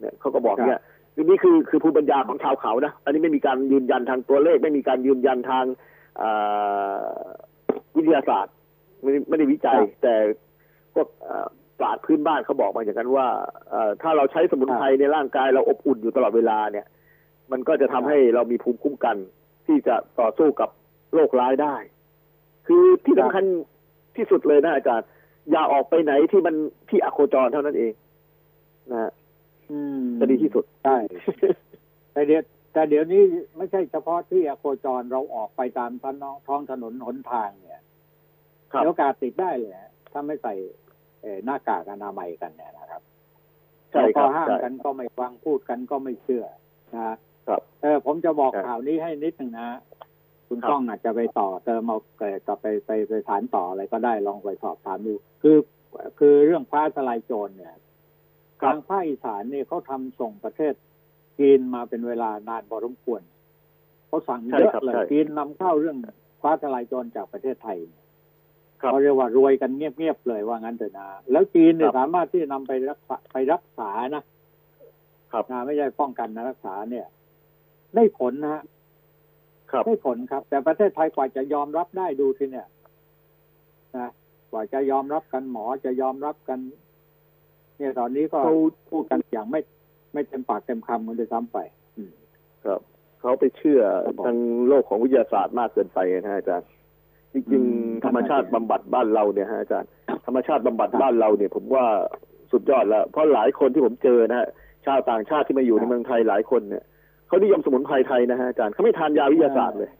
[0.00, 0.80] เนี่ยเขาก็บอกเนี่ย
[1.16, 5.64] นี่คือคือภูมิปัญญาของชาวเขานะ อันนี้ไม่มีการยืนยันทางตัวเลข ไม่มีการยืนยันทาง
[6.20, 7.08] อ่า
[7.96, 8.54] วิทยาศาสตร์
[9.02, 10.14] ไม่ได้ไม่ได้วิจัยครับแต่
[10.94, 11.46] พวกเอ่อ
[11.78, 13.28] ปราชญ์พื้นบ้านเขาบอกมาอย่างนั้นว่า
[13.68, 16.86] เอ่อถ้าเราใช้สมุนไพรในร่างกายเราอบอุ่นอยู่ตลอดเวลาเนี่ย
[17.52, 19.16] มันก็จะทำให้เรามีภูมิคุ้มกัน
[19.66, 20.70] ที่จะต่อสู้กับ
[21.14, 21.74] โรคร้ายได้
[22.66, 23.44] คือที่สำคัญ
[24.16, 25.06] ที่สุดเลยนะอาจารย์
[25.50, 26.54] อย่าออกไปไหนที่มัน
[26.88, 27.92] ที่อโคจรเท่านั้นเอง
[28.90, 29.19] นะฮะอืม
[30.20, 30.96] จะดีที่สุดใช่
[32.12, 32.42] แต่เดี๋ยว
[32.72, 33.22] แต่เดี๋ยวนี้
[33.56, 37.82] ไม่ใช่เฉพาะที่อโคจรเราออกไปตามท้องท้องถนนหนทางเนี่ย
[38.72, 40.54] ครับมีโอกาสติดได้เลยฮะถ้าไม่ใส่
[41.22, 43.02] เอ่อหน้ากากอนามัยกันเนี่ยนะครับ
[43.90, 46.44] ใช่แล้วคก็รับห้ามใช่กันก็ไม่ฟังพูดกันก็ไม่เชื่อ
[46.94, 47.16] นะฮะ
[47.48, 49.68] ครับเออผมจะบอกครับข่าวนี้ให้นิดหนึ่งนะ
[50.48, 55.56] คุณครับก้องอาจจะไปต่อเติมเอาเกิดกับไปไปไปฐานต่ออะไรก็ได้ลองไปสอบถามดูคือ
[56.18, 57.74] คือเรื่องฟ้าทลายโจรเนี่ย
[58.62, 60.74] ทางภาคอีสานเนี่ยเขาทำส่งประเทศ
[61.38, 63.22] จีนมาเป็นเวลานานพอสมควร
[64.06, 65.96] เขาสั่งใช่เยอะครับเลยใช่จีนนำเข้าเรื่อง
[66.42, 67.78] ฟ้าทลายโจรจากประเทศไทย
[68.80, 74.22] ครับเขาเรียกว่ารวยกันเงียบๆเลยว่างั้นเถอะนะแล้วจีนเนี่คยรับสามารถที่จะนำไปรักษาไปรักษานะ
[75.32, 77.06] ครับนะไม่ใช่ป้องกันนะรักษาเนี่ย
[77.94, 78.62] ได้ผลนะฮะ
[79.70, 82.66] ครับได้ผลครับ แต่ประเทศไทยกว่าจะยอมรับได้ดูสิเนี่ย
[83.96, 84.10] นะ
[84.50, 86.58] กว่าจะยอมรับกันหมอจะยอมรับกัน
[87.80, 88.56] เนี่ยตอนนี้ก็เขา
[88.90, 89.60] พูดกันอย่างไม่
[90.12, 91.58] ไม่เต็มปากเต็มคำมันจะซ้ำไป
[91.96, 92.12] อืม
[92.64, 92.80] ครับ
[93.20, 96.68] เขาไปเชื่อครับผมทางโลกของวิทยาศาสตร์มากเกินไปนะฮะอาจารย์
[97.32, 97.58] จริงอื
[97.88, 99.88] มๆธรรมชาติบำบัดบ้านเราเนี่ยฮะอาจารย์
[100.26, 101.84] ธรรมชาติบำบัดบ้านเราเนี่ยผมว่า
[102.52, 104.48] สุดยอดแล้วเพราะหลายคนที่ผมเจอนะฮะ
[104.86, 106.84] ชาวต่างชาติที่มาอยู่ในเมืองไทยหลายคนเนี่ย
[107.26, 109.90] เขานิยมสมุนไพรไทยนะฮะอาจารย์เขาไม่ทานยาวิทยาศาสตร์เลย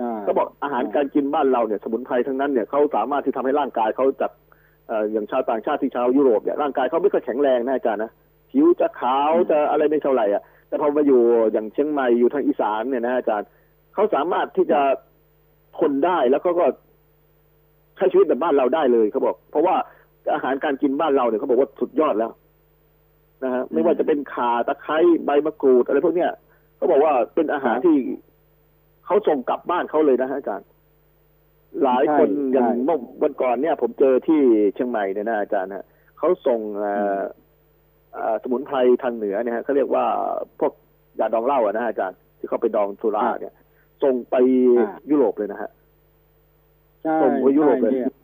[0.00, 8.10] อ่าเขาบอกอาหารการกินบ้านเราเนี่ย สมุนไพรทั้งนั้นเนี่ยเขาสามารถที่ทำให้ร่างกายเขาจากเอ่ออย่างชาวต่างชาติที่ชาวยุโรปเนี่ยร่างกายเขาไม่ค่อยแข็งแรงนะอาจารย์นะ
[8.50, 11.20] ผิวจะขาวจะอะไรไม่เท่าไหร่อะแต่พอมาอยู่
[11.52, 13.46] อย่างเชียงใหม่อยู่ทางอีสานเนี่ยนะอาจารย์
[13.94, 14.80] เขาสามารถที่จะ
[15.78, 16.66] ทนได้แล้วเขาก็
[17.96, 19.76] ใช้ชีวิตแบบบ้านเราได้เลยเขาบอก เพราะว่า
[20.34, 22.30] อาหารการกินบ้านเราเนี่ยเขาบอกว่าสุดยอดแล้ว
[23.44, 26.30] นะฮะไม่ว่าจะเป็นข่าตะไคร้ใบมะกรูดอะไรพวกเนี้ย
[26.76, 27.96] เขาบอกว่าเป็นอาหารที่
[29.06, 30.66] เขาส่งกลับบ้านเขาเลยนะฮะอาจารย์
[31.84, 34.40] หลายคนใช่อย่างใช่เมื่อวันก่อนเนี่ย ผมเจอที่
[34.74, 35.84] เชียงใหม่เนี่ยนะอาจารย์ฮะ
[36.18, 37.20] เขาส่งเอ่อ
[38.12, 40.04] เอ่อสมุนไพรทางเหนือเนี่ยฮะเขาเรียกว่า
[40.60, 40.72] พวก
[41.20, 43.54] ยาดองเหล้าอะนะฮะอาจารย์ ที่เขาไปดองสุราเนี่ย
[44.02, 44.34] ส่งไป
[44.78, 45.70] อ่ายุโรปเลยนะฮะ
[47.02, 48.14] ใช่ส่งไปยุโรปเลยใช่นี่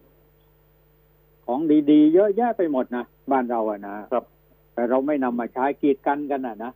[1.46, 4.24] ของดีๆ เยอะแยะไปหมดนะบ้านเราอะนะครับ
[4.74, 6.72] แต่เราไม่นำมาใช้กีดกันกันอะนะ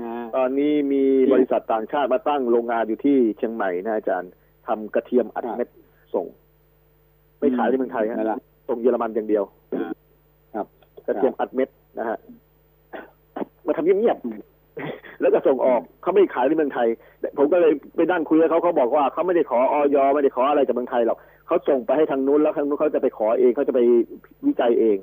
[0.00, 1.02] อ่าตอนนี้มี
[1.32, 4.30] บริษัทต่างชาติมาตั้งโรงงานอยู่ที่เชียงใหม่นะอาจารย์
[4.66, 5.68] ทำกระเทียมอัดครับเม็ด
[6.14, 6.26] ส่ง
[7.38, 8.38] ไม่ขายในเมืองไทยฮะนั่นแหละ
[8.68, 9.44] ส่งเยอรมันอย่างเดียว
[10.54, 10.66] ครับ
[11.06, 12.18] กระเทียมอัดเม็ดนะฮะ
[13.66, 16.88] มาทำเงียบๆแล้วก็ส่งออกเขาไม่ขายในเมืองไทย
[17.38, 23.80] ผมก็เลยไปนั่งคุยกับเขาเขาบอกว่าเขาไม่ได้ขอออยไม่ได้ขออะไรจากเมืองไทยหรอกเขาส่งไปให้ทางนู้นแล้วทางนู้นเขาจะไปขอเองเขาจะไป
[24.46, 24.96] วิจัยเอง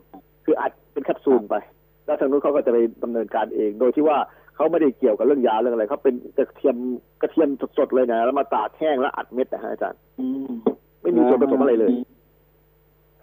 [0.45, 1.55] คืออัดเป็นแคปซูลไป
[2.05, 4.17] แล้วทางนู้นเขาก็จะไปดำเนินการเอง โดยที่ว่า
[4.61, 6.77] เขาไม่ได้เกี่ยวกับเรื่องยาเรื่องอะไรเขาเป็นกระเทียม
[7.21, 10.51] กระเทียมสดๆเลยนะแล้วมาตากแห้งแล้วอัดเม็ดนะฮะอาจารย์อืม
[11.01, 11.91] ไม่มีส่วนผสมอะไรเลย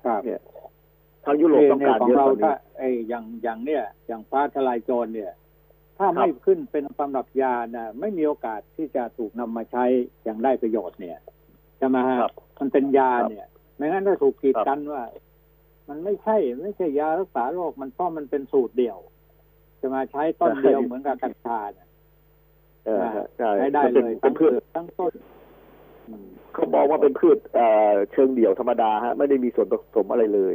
[0.05, 0.41] ครับเนี่ย
[1.24, 5.32] ทางยุโรปต้องการขอเยงอะเรากว่านี้ถ้าไอ้อย่างอย่างเนี่ย อย่างฟ้าทลายโจรเนี่ย
[5.99, 9.84] ถ้าครับไม่ขึ้นเป็นสำหรับยานะไม่มีโอกาสที่จะถูกนำมาใช้
[10.24, 11.18] อย่างได้ประโยชน์เนี่ย
[11.78, 15.03] ใช่ไหมฮะครับมันเป็นยาครับเนี่ยไม่งั้นถ้าถูกกีดครับกันว่า
[15.89, 18.99] มันไม่ใช่ ไม่ใช่ยารักษาโรคมันเพราะมันเป็นสูตรเดียว
[19.81, 21.87] จะมาใช้ต้นเดียวเหมือนกับกัญชาเนี่ย
[22.87, 25.12] เออฮะใช่ใช้ได้มันเลเป็นยเป็ทั้นงพืชเปลือกทั้งต้น
[26.09, 30.55] อืมเขาบอกว่าเป็นพืชเอ่อเชิงเดี่ยวธรรมดาฮะไม่ได้มีส่วนผสมอะไรเลย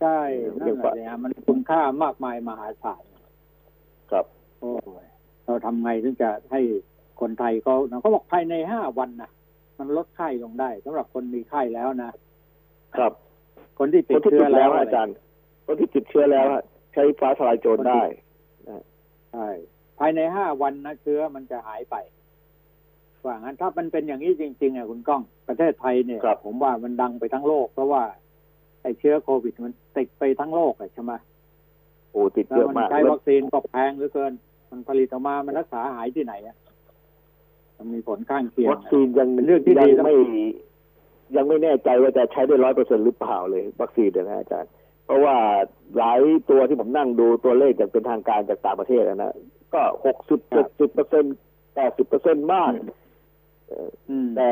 [0.00, 3.02] ใช่เออนั่เรีนยกแหละว่าเนี่ยมันคุณค่ามากมายมหาศาล
[4.10, 4.24] ครับ
[4.60, 4.70] โอ้
[5.04, 5.06] ย
[5.44, 6.60] เราทำไงถึงจะให้
[7.20, 9.30] คนไทยเขาเขาบอกภายในห้าวันนะ
[9.78, 12.12] มันลดไข้ลงได้สำหรับคนมีไข้แล้วนะ
[12.96, 13.12] ครับ
[13.78, 15.14] คนที่คติดนที่เชื้ติอดแล้แล้ววอะไรอาจารย์
[15.66, 16.62] คนที่ติดเชื้อแล้วฮะ
[16.92, 18.02] ใช้ฟ้าทลายโจรได้
[19.32, 19.48] ใช่
[19.98, 21.96] ภายในห้าวันนะเชื้อมันจะหายไป
[23.24, 28.02] ว่างั้นถ้ามันเป็นอย่างนี้จริงๆอะคุณก้องประเทศไทยเนี่ยครับผมว่ามันดังไปทั้งโลก เพราะว่า
[28.82, 31.12] ไอ้เชื้อโควิดมันติดไปทั้งโลกอะใช่ไหม
[32.10, 34.32] โอ้ติดแล้เยวอะมันมากใช้วัคซีนก็แพงเหลือเกิน
[34.70, 36.56] มันผลิตออกมามันรักษาหายที่ไหนอะ
[37.78, 40.14] มันมีผลข้างเคียงวัคซีนยังเป็นเรื่องที่ดียังไม่
[41.36, 44.70] ยังไม่แน่ใจว่าจะใช้ได้ร้อยเปอร์เซ็นหรือเปล่าเลย วัคซีนเนี่ยนะอาจารย์
[45.10, 45.38] เพราะว่า
[45.96, 49.34] หลายตัวที่ผมนั่งดูตัวเลขจากเป็นทางการจากต่างประเทศนะ
[49.74, 51.24] ก็หกสิบเจ็ดสิบเปอร์เซ็น
[51.74, 52.70] แปดสิบเปอร์เซ็นบ้าง
[54.10, 54.50] อืมแต่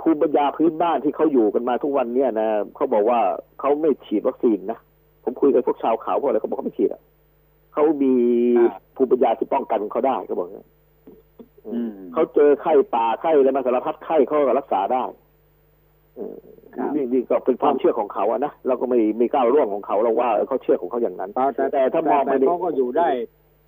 [0.00, 3.20] ภูมิปัญญาพื้นบ้านที่เขาอยู่กันมาทุกวันเนี่ยนะเขาบอกว่า
[3.60, 4.78] เขาไม่ฉีดวัคซีนนะ
[5.24, 7.02] ผมคุยกับพวกชาวเขาพวกอะไรเขาบอกเขาไม่ฉีดอะ
[7.72, 8.14] เขามี
[8.58, 10.68] อ่าภูมิปัญญาที่ป้องกันของเขาได้เขาบอกอย่างนั้น
[11.68, 15.29] อืมเขาเจอไข้ป่าไข้อะไรมาสารพัดไข้เขาก็รักษาได้ออครับ
[16.94, 23.08] นี่นี่ก็เป็นความเชื่อของเขาอะนะเราก็ไม่ไม่ก้าวร่วงของเขาเราว่าเออเขาเชื่อของเขาอย่างนั้นแต่แต่ถ้ามองไปแต่ในเขาก็อยู่ได้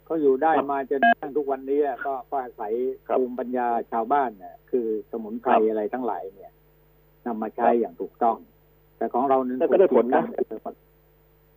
[0.07, 2.73] เขาอยู่ได้ครับมาจนกระทั่งทุกวันนี้ก็ก็อาศัย
[3.09, 6.53] ครับภูมิปัญญาชาวบ้านเนี่ยคือสมุนไพรครับอะไรทั้งหลายเนี่ย
[7.27, 8.37] นำมาใช้ครับอย่างถูกต้อง
[8.99, 10.73] แต่ของเรานั้นแต่ก็ได้ผลนะถูกปิดกั้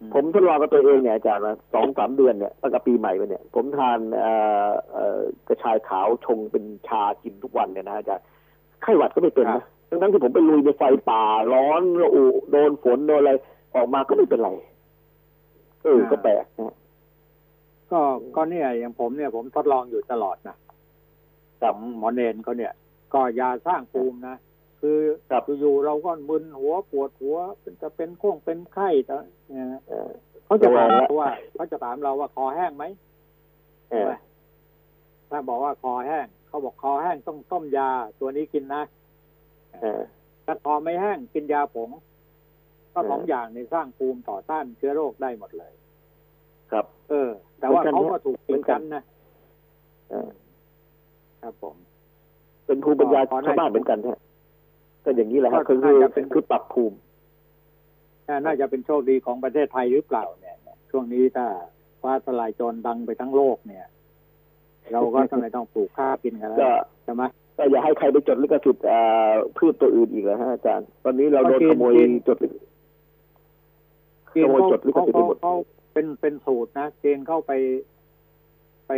[0.01, 4.31] อืผมทดลองกับตัวเองเนี่ยอาจารย์นะสองสามเดือนเนี่ยตั้งแต่ปีใหม่ไปเนี่ย ผมทานเอ่
[4.67, 8.25] อเอ่อกระชายขาวชงเป็นชากินทุกวันเนี่ยนะอาจารย์
[8.81, 11.23] ไข้หวัดก็ไม่เป็นนะ ทั้งนั้นที่ผมไปลุยในไฟป่า
[11.53, 13.31] ร้อนระอุโดนฝนโดนอะไร
[13.75, 14.49] ออกมาก็ไม่เป็นไร
[15.83, 16.75] เออ ก็แปลกนะ
[17.91, 17.99] ก็
[18.35, 20.55] ก็เนี่ยอย่างผมเนี่ย ผมทดลองอยู่ตลอดนะ
[21.61, 22.73] กับหมอเนนเขาเนี่ย
[23.13, 24.35] ก็ยาสร้างภูมินะ
[24.79, 24.97] คือ
[25.29, 29.15] ครับอยู่ๆเราก็มึนหัวปวดหัวเป็นจะเป็นโค้งเป็นไข้แต่
[29.49, 30.09] เนี่ยเออ
[30.45, 32.83] เขาจะถามระแวงเราว่าเขาจะถามเราว่าคอแห้งไหม
[33.89, 34.11] เออ
[35.29, 39.04] ถ้าบอกว่าคอแห้ง เขาบอกคอแห้งต้องต้มยาตัวนี้กินนะเออ
[40.45, 41.89] ถ้าคอไม่แห้งกินยาผง
[42.93, 45.73] ก็เออสองอย่างในสร้างภูมิต่อต้านเชื้อโรคได้หมดเลย
[46.71, 49.03] ครับ เออ แต่ว่าเหมือนกันเขาก็ถูกเหมืปิอดนกักันนนะ
[50.09, 50.29] เออ
[51.41, 51.75] ครับผม
[52.65, 54.19] เป็นภูมิปัญญาก็ได้ชาวบ้านเหมือนกันฮะ
[55.03, 56.97] ก็อย่างนี้แหละฮะก็คือน่าจะเป็นคือปรับภูมิ
[58.45, 60.55] น่าจะเป็นโชคดีของประเทศไทยหรือเปล่าเนี่ย
[60.91, 61.45] ช่วงนี้ถ้า
[62.01, 63.85] ฟ้าทลายโจรดังไปทั้งโลกเนี่ย
[64.91, 66.71] เราก็ทำไมต้องปลูกข้าวกินกันแล้วก็
[67.03, 67.23] ใช่ไหม
[67.57, 72.53] ก็อย่าให้ใครไปจดลิขสิทธิ์อ่าพืชตัวอื่นอีกแล้วฮะอาจารย์ ตอนนี้เราโดนก็กินขโมยกินจดลิข
[74.33, 75.55] จีนขโมยเขาจดลิขเขาสิทธิ์ไปเขาหมดเขา
[75.93, 77.51] เป็นเป็นสูตรนะจีนเข้าไป
[78.87, 78.91] ไป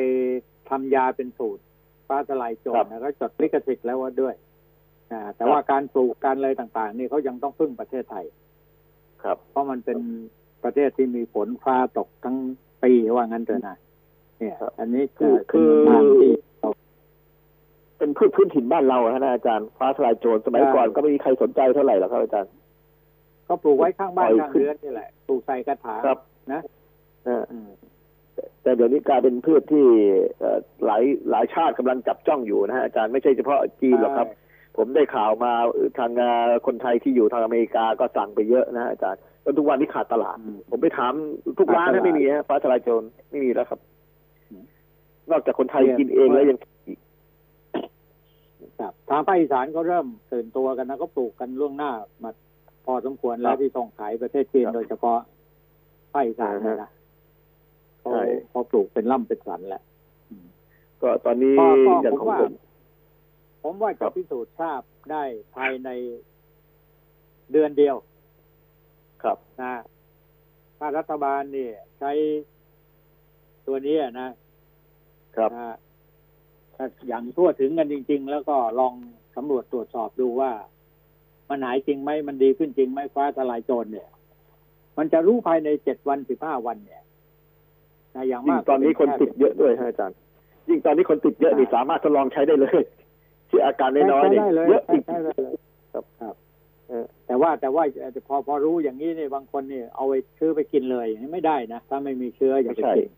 [0.69, 1.61] ทำยาเป็นสูตร
[2.07, 4.35] ฟ้าทลายโจรนะก็จดลิขสิทธิ์แล้วว่าด้วย
[5.11, 8.25] อ่าแต่ว่าการปลูกการอะไรต่าง ๆ นี่เขายังต้องพึ่งประเทศไทย
[9.23, 9.99] ครับ เพราะมันเป็น
[10.63, 12.37] ประเทศที่มีฝนฟ้าตกทั้ง
[12.83, 13.77] ปีว่างั้นเถอะนะ
[14.37, 15.71] เนี่ยครับอันนี้คือจะคือ
[18.17, 22.51] พืชพื้นถิ่นบ้านเราฮะนะอาจารย์ฟ้าทลายโจรสมัยใช่ก่อนก็ไม่มีใครสนใจเท่าไหร่หรอกครับอาจารย์
[23.47, 26.17] ก็ปลูกไว้ข้างบ้านปล่อยข้างขึ้นเรือนนี่แหละปลูกใส่กระถางครับ
[26.53, 26.61] นะ
[27.25, 27.69] เอออืม
[28.63, 29.85] แต่เดี๋ยวนี้กลายเป็นพืชที่
[30.39, 34.27] เอ่อหลายหลายชาติกำลังจับจ้องอยู่นะฮะอาจารย์ไม่ใช่เฉพาะจีนหรอกครับ
[34.77, 41.13] ผมได้ข่าวมาเอ่อทางอ่าคนไทยที่อยู่ทางอเมริกาก็สั่งไปเยอะนะฮะอาจารย์จนทุกวันนี้ขาดตลาดอืมผมไปถาม
[41.59, 43.79] ทุกร้านขาดตลาดนะไม่มีฮะฟ้าทลายโจรไม่มีแล้วครับ
[44.49, 44.63] อืม
[45.31, 46.57] นอกจากคนไทยเนี่ยกินเองแล้วยัง
[48.79, 51.91] ครับทางภาคอีสานก็เริ่มตื่นตัวกันนะก็ปลูกกันล่วงหน้า
[52.23, 52.31] มา
[52.85, 55.19] พอสมควรแล้วที่ส่งขายประเทศจีนโดยเฉพาะ
[56.11, 56.91] ภาคอีสานเนี่ยนะ
[57.99, 58.09] เขา
[58.49, 59.83] เขาปลูกเป็นล่ำเป็นสันแล้ว
[61.01, 62.53] ก็ตอนนี้ก็ก็อย่างผมของว่าผม
[63.63, 65.23] ผมว่าครัจะบพิสูจน์ทราบได้
[65.55, 65.89] ภายใน
[67.51, 67.95] เดือนเดียว
[69.23, 69.73] ครับนะ
[70.77, 72.11] ถ้ารัฐบาลเนี่ยใช้
[73.67, 74.29] ตัวนี้นะ
[75.35, 75.75] ครับนะ
[76.77, 78.93] ถ้าอย่างทั่วถึงกันจริง ๆ แล้วก็ลอง
[79.35, 80.51] สำรวจตรวจสอบดูว่า
[81.49, 84.07] มันหายจริงไหมมันดีขึ้นจริงไหมฟ้าทลายโจรเนี่ย
[84.97, 87.01] มันจะรู้ภายในเจ็ดวันสิบห้าวันเนี่ย
[88.15, 90.17] นะอย่างยิ่มางกตอนนี้ก็คนเป็แติดเยอะด้วยฮะอาจารย์
[90.69, 92.81] ยิ่งตอนนี้คนติดเยอะนี่สามารถทดลองใช้ได้เลย
[93.49, 95.53] ที่อาการน้อยๆใช้เนี่ยได้เลยเยอะอีกใช้ได้เลย
[95.93, 96.35] ครับครับ
[96.89, 103.09] เออแต่ว่าแต่ว่าเอ่อพอพอรู้อย่างนี้เนี่ยบางคนเนี่ยเอาไปซื้อไปกินเลยอย่างนี้ไม่ได้นะถ้าไม่มีเชื้ออย่าไปไม่ใช่กิน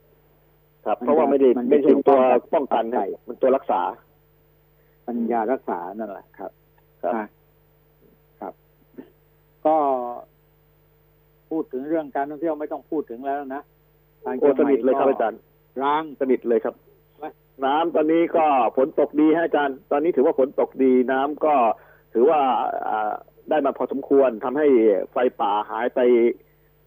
[0.85, 2.19] ครับมันเพราะว่าไม่ได้มันไม่ใช่เป็นตัว
[2.53, 3.81] ป้ป้อองงกักันนไข้นะมันตัวรักษา
[5.07, 6.51] มันยารักษานั่นแหละครับ
[7.03, 7.25] ครับอะ
[8.39, 8.53] ครับ
[9.65, 9.75] ก็
[11.49, 13.61] พูดถึงเรื่องการท่องเที่ยวไม่ต้องพูดถึงแล้วนะ
[14.25, 15.39] ทางโอ้ชียงสใหม่นิทเลยครับก็อาจารย์
[15.83, 16.75] ร้าง สนิทเลยครับ
[17.19, 17.25] ไหม
[17.65, 18.45] น้ำตอนนี้ก็
[18.77, 21.53] ฝนตกดีฮะอาจารย์ ตอนนี้ถือว่าฝนตกดีน้ำก็
[22.13, 22.39] ถือว่า
[22.87, 23.13] อ่า
[23.49, 24.67] ได้มาพอสมควรทำให้
[25.11, 25.99] ไฟป่าหายไป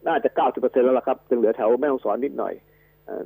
[0.06, 2.71] น่าจะเก้าสิบเปอร์เซ็นแล้วล่ะครับจึงเหลือแถวแม่ฮ่องสอนนิดหน่อยเอ่อ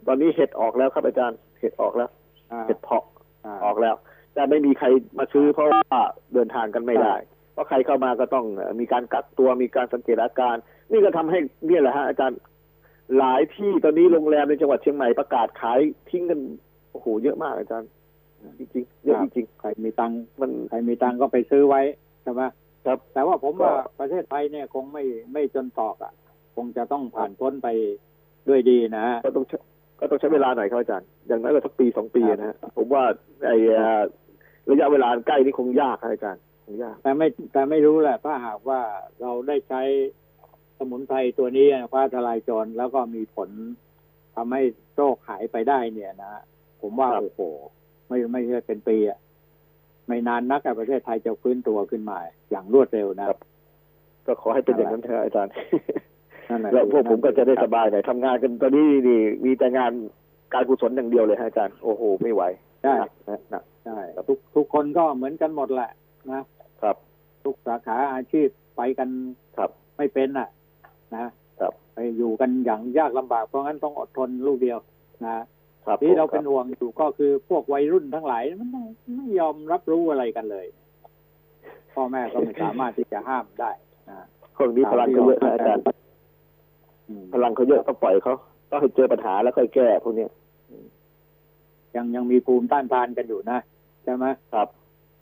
[0.06, 2.10] ตอนนี้เห็ดออกแล้วครับอาจารย์เห็ดออกแล้ว
[2.52, 3.04] อ่าเห็ดเพาะ
[3.44, 3.94] อ่าออกแล้ว
[4.34, 4.86] แต่ไม่มีใคร
[5.18, 5.82] มาซื้อเพราะว่า
[6.34, 7.14] เดินทางกันไม่ได้
[7.52, 10.56] เพราะใครเข้ามาก็ต้องเอ่อมีการกักตัวมีการสังเกตอาการ
[10.92, 12.38] นี่ก็ทำให้เนี่ยแหละฮะอาจารย์
[13.18, 16.40] หลายที่ตอนนี้โรงแรมในจังหวัดเชียงใหม่ประกาศขายทิ้งกัน
[16.90, 17.90] โอ้โหเยอะมากอาจารย์
[18.58, 21.80] จริงๆเยอะจริงใครมีตังค์ๆมันใครมีตังค์ก็ไปซื้อไว้
[22.22, 22.42] ใช่ไหม
[22.86, 26.12] ครับ แต่ว่าผมว่าก็ประเทศไทยเนี่ยคงไม่ไม่จนตอกอะ
[26.56, 27.68] คงจะต้องผ่านพ้นไป
[28.48, 29.56] ด้วยดีนะฮะก็ต้องใช้
[30.00, 33.02] ก็ต้องใช้เวลาหน่อยครับอาจารย์อย่างน้อยก็สักปีสองปีครับนะฮะผมว่า
[33.46, 34.00] ไอ้เอ่อ
[34.70, 38.80] ระยะเวลาใกล้นี่คงยากครับอาจารย์คงยาก แต่ไม่แต่ไม่รู้แหละถ้าหากว่า
[39.20, 39.82] เราได้ใช้
[40.78, 43.50] สมุนไพรตัวนี้ฟ้าทลายโจรแล้วก็มีผล
[44.36, 44.62] ทำให้
[44.94, 46.42] โรคหายไปได้เนี่ยนะ
[46.80, 47.40] ผมว่าครับโอ้โห
[48.08, 49.18] ไม่ไม่ใช่เป็นปีอะ
[50.06, 52.18] ไม่นานนักอะประเทศไทยจะฟื้นตัวขึ้นมา
[52.50, 53.28] อย่างรวดเร็วนะ
[54.26, 56.05] ก็ขอให้เป็นอย่างนั้นเถอะอาจารย์นั่น
[56.60, 59.92] แหละแล้วพวกผมก็จะได้สบายหน่อยทำงานกันตอนนี้นี่มีแต่งาน
[60.54, 62.42] การกุศลอย่างเดียวเลยฮะอาจารย์โอ้โหไม่ไหว
[62.82, 65.90] ใช่หนักนะหนักใช่ทุกทุกคนก็เหมือนกันหมดแหละ
[66.32, 66.42] นะ
[66.82, 66.96] ครับ
[67.44, 69.08] ทุกสาขาอาชีพไปกัน
[69.56, 70.48] ครับ ไม่เป็นน่ะ
[71.16, 71.26] นะ
[71.60, 74.78] ครับไปอยู่กันอย่างยากลำบากเพราะงั้นต้องอดทนลูกเดียว
[75.24, 75.38] นะ
[75.86, 78.84] ครับที่เราเป็นผมห่วงอยู่ก็คือพวกวัยรุ่นทั้งหลายมันไม่
[79.16, 80.66] ไม่ยอมรับรู้อะไรกันเลย
[81.94, 83.70] พ่อแม่ก็ไม่สามารถที่จะห้ามได้
[84.08, 84.26] นะ
[84.58, 86.05] คนนี้พลังเขาเยอะนะอาจารย์อืม
[87.32, 88.34] พลังเขาเยอะต้องปล่อยเขา
[88.70, 90.30] ต้องให้เจอปัญหาแล้วค่อยแก้พวกเนี้ย
[91.96, 93.58] ยังยังมีภูมิต้านทานกันอยู่นะ
[94.04, 94.68] ใช่ไหมครับ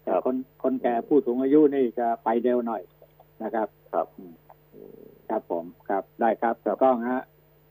[0.03, 2.83] แต่ครับคนคนแก่ผู้สูงอายุนี่จะไปเร็วหน่อย
[3.43, 4.07] นะครับ ครับ
[5.29, 7.23] ครับผมครับได้ครับถูกต้องฮะ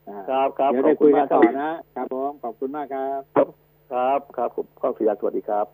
[0.08, 5.66] อ่าครับครับเดี๋ยวขอได้บคุยณกัมานกต่อครับนะครับผมขอบคุณมากครับ ครับครับผมข้องสยามสวัสดีครับ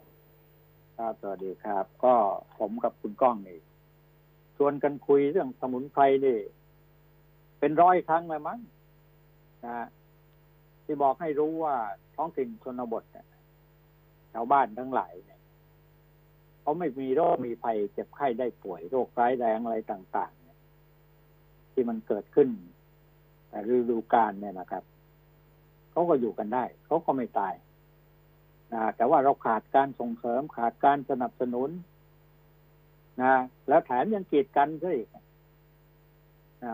[0.98, 2.14] ครับสวัสดีครับ ก็
[2.58, 3.58] ผมกับคุณก้องนี่
[4.56, 6.38] ชวนกันคุยเรื่องสมุนไพรนี่
[7.60, 8.60] เป็นร้อยครั้งแล้วมั้ง
[9.64, 9.86] นะฮะ
[10.84, 11.76] ที่บอกให้รู้ว่า
[12.16, 13.26] ท้องถิ่นชนบทเนี่ย
[14.32, 15.40] ชาวบ้านทั้งหลายเนี่ย
[16.60, 20.58] เขาไม่มีโรคมีภัยเจ็บไข้ได้ป่วยโรคร้ายแรงอะไรต่างๆเนี่ย
[21.72, 22.48] ที่มันเกิดขึ้น
[23.48, 24.84] แต่ฤดูกาลเนี่ยนะครับ
[25.90, 27.54] เขาก็อยู่กันได้เขาก็ไม่ตาย
[28.72, 31.70] นะแต่ว่าเราขาดการส่งเสริมขาดการสนับสนุน
[33.22, 33.34] นะ
[33.68, 35.08] แล้วแถมยังกีดกันซะอีก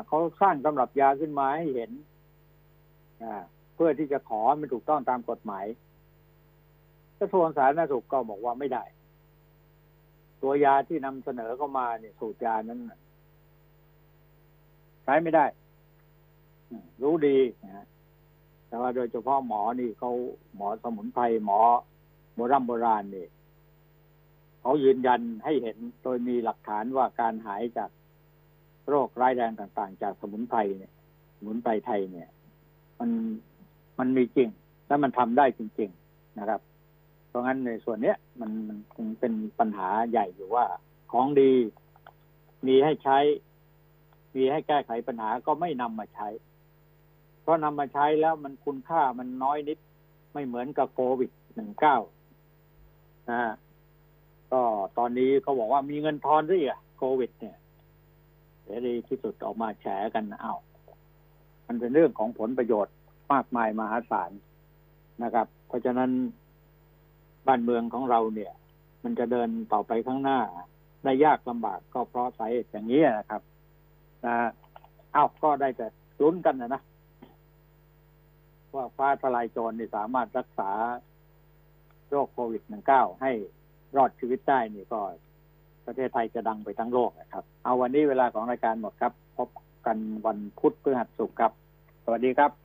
[0.09, 1.91] เขาสร้างตำรับยาขึ้นมาให้เห็น
[3.75, 5.67] เพื่อที่จะขอมันถูกต้องตามกฎหมาย
[7.19, 8.85] กระทรวงสาธารณสุขก็บอกว่าไม่ได้
[10.43, 12.81] ตัวยาที่นำเสนอเข้ามาเนี่ยสูตรยานั้น
[15.05, 15.45] ใช้ไม่ได้
[17.03, 17.87] รู้ดีนะฮะ
[18.69, 20.11] แต่ว่าโดยเฉพาะหมอนี่เขา
[20.57, 21.61] หมอสมุนไพรหมอ
[22.35, 23.27] โบราณโบราณนี่
[24.61, 27.91] เขายืนยันให้เห็นโดยมีหลักฐานว่าการหายจาก
[28.89, 30.93] โรคร้ายแรงต่างๆ จากสมุนไพรเนี่ย
[31.37, 32.29] สมุนไพรไทยเนี่ย
[32.99, 33.11] มัน
[33.99, 34.49] มันมีจริง
[34.87, 36.61] และมันทำได้จริง ๆนะครับ
[37.29, 40.67] เพราะงั้นในส่วนเนี้ยมันมันคงเป็นปัญหาใหญ่อยู่ว่า
[41.13, 41.53] ของดี
[42.67, 43.19] มีให้ใช้
[44.35, 46.29] มีให้แก้ไขปัญหาก็ไม่นำมาใช้
[47.43, 49.79] เพราะนำมาใช้แล้วมันคุณค่ามันน้อยนิด
[50.33, 51.97] ไม่เหมือนกับโควิดหนึ่งเก้า
[53.31, 53.53] นะฮะ
[54.53, 54.61] ก็
[54.99, 57.57] ตอนนี้เขาบอกว่ามีเงินทอนด้วยอะโควิด เนี่ย
[58.67, 60.61] เสรีที่สุดออกมาแฉกันอ้าว
[61.67, 62.95] มันเป็นเรื่องของผลประโยชน์
[63.33, 64.31] มากมายมหาศาล
[65.23, 66.11] นะครับ เพราะฉะนั้น
[67.47, 68.53] บ้านเมืองของเราเนี่ย
[69.05, 70.41] มันจะเดินต่อไปข้างหน้า
[71.05, 73.43] ได้ยากลำบากก็เพราะสาเหตุอย่างนี้นะครับ
[74.25, 74.35] นะ
[75.15, 75.87] อ้าวก็ได้แต่
[76.23, 76.83] ลุ้นกันนะนะ
[78.75, 80.71] ว่าฟ้าทลายโจรนี่สามารถรักษา
[82.09, 82.63] โรคโควิด
[82.93, 83.33] -19 ให้
[83.97, 85.01] รอดชีวิตได้นี่ก็
[85.87, 89.49] ประเทศไทยจะดังไปทั้งโลกนะครับ เอาวันนี้เวลาของรายการหมดครับ พบ
[89.87, 91.53] กันวันพุธพฤหัสศุกร์ครับ
[92.05, 92.51] สวัสดีครับ